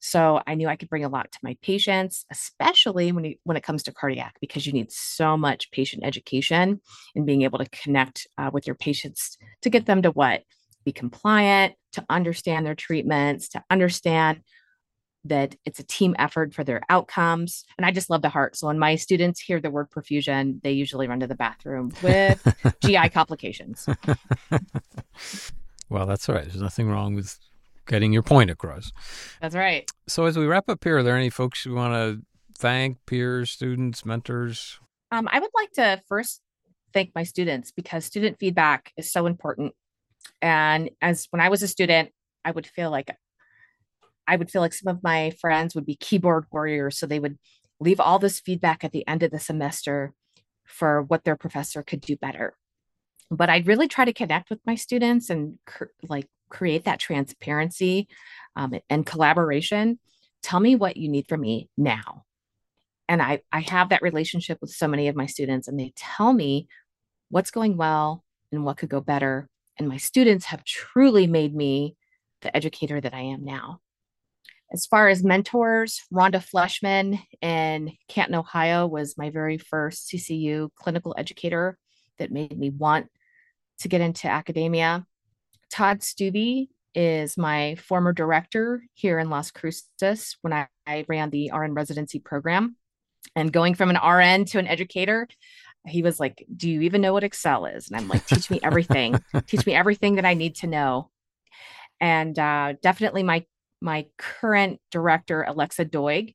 So 0.00 0.40
I 0.46 0.54
knew 0.54 0.68
I 0.68 0.76
could 0.76 0.88
bring 0.88 1.04
a 1.04 1.08
lot 1.08 1.32
to 1.32 1.38
my 1.42 1.56
patients, 1.62 2.24
especially 2.30 3.10
when 3.12 3.24
you, 3.24 3.34
when 3.44 3.56
it 3.56 3.62
comes 3.62 3.82
to 3.84 3.92
cardiac, 3.92 4.36
because 4.40 4.66
you 4.66 4.72
need 4.72 4.92
so 4.92 5.36
much 5.36 5.70
patient 5.70 6.04
education 6.04 6.80
and 7.16 7.26
being 7.26 7.42
able 7.42 7.58
to 7.58 7.68
connect 7.70 8.26
uh, 8.38 8.50
with 8.52 8.66
your 8.66 8.76
patients 8.76 9.36
to 9.62 9.70
get 9.70 9.86
them 9.86 10.02
to 10.02 10.10
what 10.10 10.42
be 10.84 10.92
compliant, 10.92 11.74
to 11.92 12.04
understand 12.08 12.64
their 12.64 12.74
treatments, 12.74 13.48
to 13.48 13.62
understand 13.70 14.40
that 15.24 15.56
it's 15.64 15.80
a 15.80 15.84
team 15.84 16.14
effort 16.18 16.54
for 16.54 16.64
their 16.64 16.80
outcomes. 16.88 17.64
And 17.76 17.84
I 17.84 17.90
just 17.90 18.08
love 18.08 18.22
the 18.22 18.28
heart. 18.28 18.56
So 18.56 18.68
when 18.68 18.78
my 18.78 18.94
students 18.94 19.40
hear 19.40 19.60
the 19.60 19.70
word 19.70 19.90
perfusion, 19.90 20.62
they 20.62 20.72
usually 20.72 21.08
run 21.08 21.20
to 21.20 21.26
the 21.26 21.34
bathroom 21.34 21.92
with 22.02 22.40
GI 22.82 23.08
complications. 23.12 23.86
well, 25.90 26.06
that's 26.06 26.28
all 26.28 26.36
right. 26.36 26.44
There's 26.44 26.62
nothing 26.62 26.88
wrong 26.88 27.14
with 27.14 27.36
getting 27.88 28.12
your 28.12 28.22
point 28.22 28.50
across. 28.50 28.92
That's 29.40 29.56
right. 29.56 29.90
So 30.06 30.26
as 30.26 30.38
we 30.38 30.46
wrap 30.46 30.68
up 30.68 30.84
here, 30.84 30.98
are 30.98 31.02
there 31.02 31.16
any 31.16 31.30
folks 31.30 31.66
you 31.66 31.74
want 31.74 31.94
to 31.94 32.22
thank, 32.56 32.98
peers, 33.06 33.50
students, 33.50 34.04
mentors? 34.04 34.78
Um, 35.10 35.28
I 35.32 35.40
would 35.40 35.50
like 35.54 35.72
to 35.72 36.00
first 36.06 36.40
thank 36.92 37.12
my 37.14 37.24
students 37.24 37.72
because 37.72 38.04
student 38.04 38.38
feedback 38.38 38.92
is 38.96 39.10
so 39.10 39.26
important. 39.26 39.74
And 40.40 40.90
as 41.02 41.26
when 41.30 41.40
I 41.40 41.48
was 41.48 41.62
a 41.62 41.68
student, 41.68 42.10
I 42.44 42.52
would 42.52 42.66
feel 42.66 42.90
like 42.90 43.10
I 44.26 44.36
would 44.36 44.50
feel 44.50 44.60
like 44.60 44.74
some 44.74 44.94
of 44.94 45.02
my 45.02 45.30
friends 45.40 45.74
would 45.74 45.86
be 45.86 45.96
keyboard 45.96 46.44
warriors. 46.52 46.98
So 46.98 47.06
they 47.06 47.18
would 47.18 47.38
leave 47.80 47.98
all 47.98 48.18
this 48.18 48.40
feedback 48.40 48.84
at 48.84 48.92
the 48.92 49.06
end 49.08 49.22
of 49.22 49.30
the 49.30 49.38
semester 49.38 50.12
for 50.64 51.02
what 51.02 51.24
their 51.24 51.36
professor 51.36 51.82
could 51.82 52.02
do 52.02 52.16
better. 52.16 52.54
But 53.30 53.48
I'd 53.48 53.66
really 53.66 53.88
try 53.88 54.04
to 54.04 54.12
connect 54.12 54.50
with 54.50 54.60
my 54.66 54.74
students 54.74 55.30
and 55.30 55.58
like 56.08 56.26
create 56.48 56.84
that 56.84 57.00
transparency 57.00 58.08
um, 58.56 58.74
and 58.90 59.06
collaboration. 59.06 59.98
Tell 60.42 60.60
me 60.60 60.74
what 60.74 60.96
you 60.96 61.08
need 61.08 61.28
from 61.28 61.40
me 61.40 61.68
now. 61.76 62.24
And 63.08 63.22
I, 63.22 63.40
I 63.52 63.60
have 63.60 63.88
that 63.88 64.02
relationship 64.02 64.58
with 64.60 64.70
so 64.70 64.86
many 64.86 65.08
of 65.08 65.16
my 65.16 65.26
students, 65.26 65.66
and 65.66 65.80
they 65.80 65.92
tell 65.96 66.32
me 66.32 66.68
what's 67.30 67.50
going 67.50 67.76
well 67.76 68.24
and 68.52 68.64
what 68.64 68.76
could 68.76 68.90
go 68.90 69.00
better. 69.00 69.48
And 69.78 69.88
my 69.88 69.96
students 69.96 70.46
have 70.46 70.64
truly 70.64 71.26
made 71.26 71.54
me 71.54 71.96
the 72.42 72.54
educator 72.54 73.00
that 73.00 73.14
I 73.14 73.20
am 73.20 73.44
now. 73.44 73.80
As 74.70 74.84
far 74.84 75.08
as 75.08 75.24
mentors, 75.24 76.02
Rhonda 76.12 76.44
Fleshman 76.44 77.18
in 77.40 77.92
Canton, 78.06 78.34
Ohio 78.34 78.86
was 78.86 79.16
my 79.16 79.30
very 79.30 79.56
first 79.56 80.08
CCU 80.08 80.68
clinical 80.76 81.14
educator 81.16 81.78
that 82.18 82.30
made 82.30 82.58
me 82.58 82.68
want 82.68 83.06
to 83.80 83.88
get 83.88 84.02
into 84.02 84.28
academia. 84.28 85.06
Todd 85.70 86.00
Stubbe 86.00 86.68
is 86.94 87.36
my 87.36 87.76
former 87.76 88.12
director 88.12 88.82
here 88.94 89.18
in 89.18 89.30
Las 89.30 89.50
Cruces 89.50 90.36
when 90.40 90.52
I, 90.52 90.68
I 90.86 91.04
ran 91.08 91.30
the 91.30 91.50
RN 91.52 91.74
residency 91.74 92.18
program. 92.18 92.76
And 93.36 93.52
going 93.52 93.74
from 93.74 93.90
an 93.90 93.96
RN 93.96 94.46
to 94.46 94.58
an 94.58 94.66
educator, 94.66 95.28
he 95.86 96.02
was 96.02 96.18
like, 96.18 96.44
Do 96.54 96.68
you 96.68 96.80
even 96.82 97.00
know 97.00 97.12
what 97.12 97.24
Excel 97.24 97.66
is? 97.66 97.88
And 97.88 97.96
I'm 97.96 98.08
like, 98.08 98.26
Teach 98.26 98.50
me 98.50 98.58
everything. 98.62 99.20
Teach 99.46 99.66
me 99.66 99.74
everything 99.74 100.16
that 100.16 100.24
I 100.24 100.34
need 100.34 100.56
to 100.56 100.66
know. 100.66 101.10
And 102.00 102.38
uh, 102.38 102.74
definitely 102.82 103.22
my 103.22 103.44
my 103.80 104.06
current 104.16 104.80
director, 104.90 105.42
Alexa 105.42 105.84
Doig, 105.84 106.34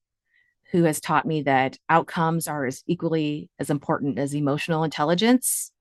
who 0.72 0.84
has 0.84 1.02
taught 1.02 1.26
me 1.26 1.42
that 1.42 1.78
outcomes 1.90 2.48
are 2.48 2.66
as 2.66 2.84
equally 2.88 3.50
as 3.60 3.70
important 3.70 4.18
as 4.18 4.34
emotional 4.34 4.84
intelligence. 4.84 5.73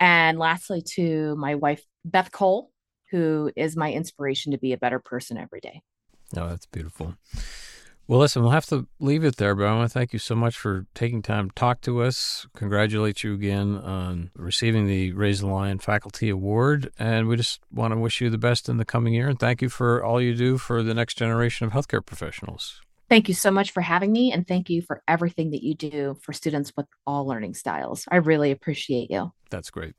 And 0.00 0.38
lastly, 0.38 0.82
to 0.94 1.34
my 1.36 1.54
wife, 1.54 1.84
Beth 2.04 2.30
Cole, 2.30 2.70
who 3.10 3.50
is 3.56 3.76
my 3.76 3.92
inspiration 3.92 4.52
to 4.52 4.58
be 4.58 4.72
a 4.72 4.78
better 4.78 4.98
person 4.98 5.36
every 5.38 5.60
day. 5.60 5.82
Oh, 6.36 6.48
that's 6.48 6.66
beautiful. 6.66 7.14
Well, 8.06 8.20
listen, 8.20 8.40
we'll 8.40 8.52
have 8.52 8.66
to 8.66 8.86
leave 9.00 9.22
it 9.22 9.36
there, 9.36 9.54
but 9.54 9.66
I 9.66 9.74
want 9.74 9.90
to 9.90 9.92
thank 9.92 10.14
you 10.14 10.18
so 10.18 10.34
much 10.34 10.56
for 10.56 10.86
taking 10.94 11.20
time 11.20 11.50
to 11.50 11.54
talk 11.54 11.82
to 11.82 12.02
us. 12.02 12.46
Congratulate 12.56 13.22
you 13.22 13.34
again 13.34 13.76
on 13.76 14.30
receiving 14.34 14.86
the 14.86 15.12
Raise 15.12 15.40
the 15.40 15.46
Line 15.46 15.78
Faculty 15.78 16.30
Award. 16.30 16.90
And 16.98 17.28
we 17.28 17.36
just 17.36 17.60
want 17.70 17.92
to 17.92 17.98
wish 17.98 18.22
you 18.22 18.30
the 18.30 18.38
best 18.38 18.66
in 18.66 18.78
the 18.78 18.86
coming 18.86 19.12
year. 19.12 19.28
And 19.28 19.38
thank 19.38 19.60
you 19.60 19.68
for 19.68 20.02
all 20.02 20.22
you 20.22 20.34
do 20.34 20.56
for 20.56 20.82
the 20.82 20.94
next 20.94 21.18
generation 21.18 21.66
of 21.66 21.74
healthcare 21.74 22.04
professionals. 22.04 22.80
Thank 23.08 23.28
you 23.28 23.34
so 23.34 23.50
much 23.50 23.70
for 23.70 23.80
having 23.80 24.12
me. 24.12 24.32
And 24.32 24.46
thank 24.46 24.68
you 24.68 24.82
for 24.82 25.02
everything 25.08 25.50
that 25.52 25.62
you 25.62 25.74
do 25.74 26.16
for 26.20 26.32
students 26.32 26.72
with 26.76 26.86
all 27.06 27.26
learning 27.26 27.54
styles. 27.54 28.04
I 28.10 28.16
really 28.16 28.50
appreciate 28.50 29.10
you. 29.10 29.32
That's 29.50 29.70
great. 29.70 29.94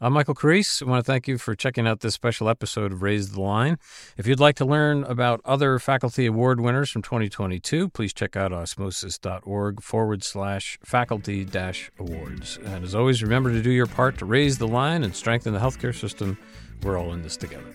I'm 0.00 0.12
Michael 0.12 0.34
Carrese. 0.34 0.82
I 0.82 0.88
want 0.88 1.04
to 1.04 1.10
thank 1.10 1.26
you 1.26 1.38
for 1.38 1.54
checking 1.54 1.88
out 1.88 2.00
this 2.00 2.14
special 2.14 2.48
episode 2.48 2.92
of 2.92 3.02
Raise 3.02 3.32
the 3.32 3.40
Line. 3.40 3.78
If 4.16 4.26
you'd 4.26 4.38
like 4.38 4.54
to 4.56 4.64
learn 4.64 5.02
about 5.04 5.40
other 5.44 5.78
faculty 5.78 6.26
award 6.26 6.60
winners 6.60 6.90
from 6.90 7.02
2022, 7.02 7.88
please 7.88 8.12
check 8.12 8.36
out 8.36 8.52
osmosis.org 8.52 9.82
forward 9.82 10.22
slash 10.22 10.78
faculty 10.84 11.44
dash 11.44 11.90
awards. 11.98 12.58
And 12.64 12.84
as 12.84 12.94
always, 12.94 13.22
remember 13.22 13.50
to 13.50 13.62
do 13.62 13.70
your 13.70 13.86
part 13.86 14.18
to 14.18 14.26
raise 14.26 14.58
the 14.58 14.68
line 14.68 15.02
and 15.02 15.16
strengthen 15.16 15.52
the 15.52 15.60
healthcare 15.60 15.98
system. 15.98 16.38
We're 16.82 16.98
all 16.98 17.12
in 17.12 17.22
this 17.22 17.36
together. 17.36 17.74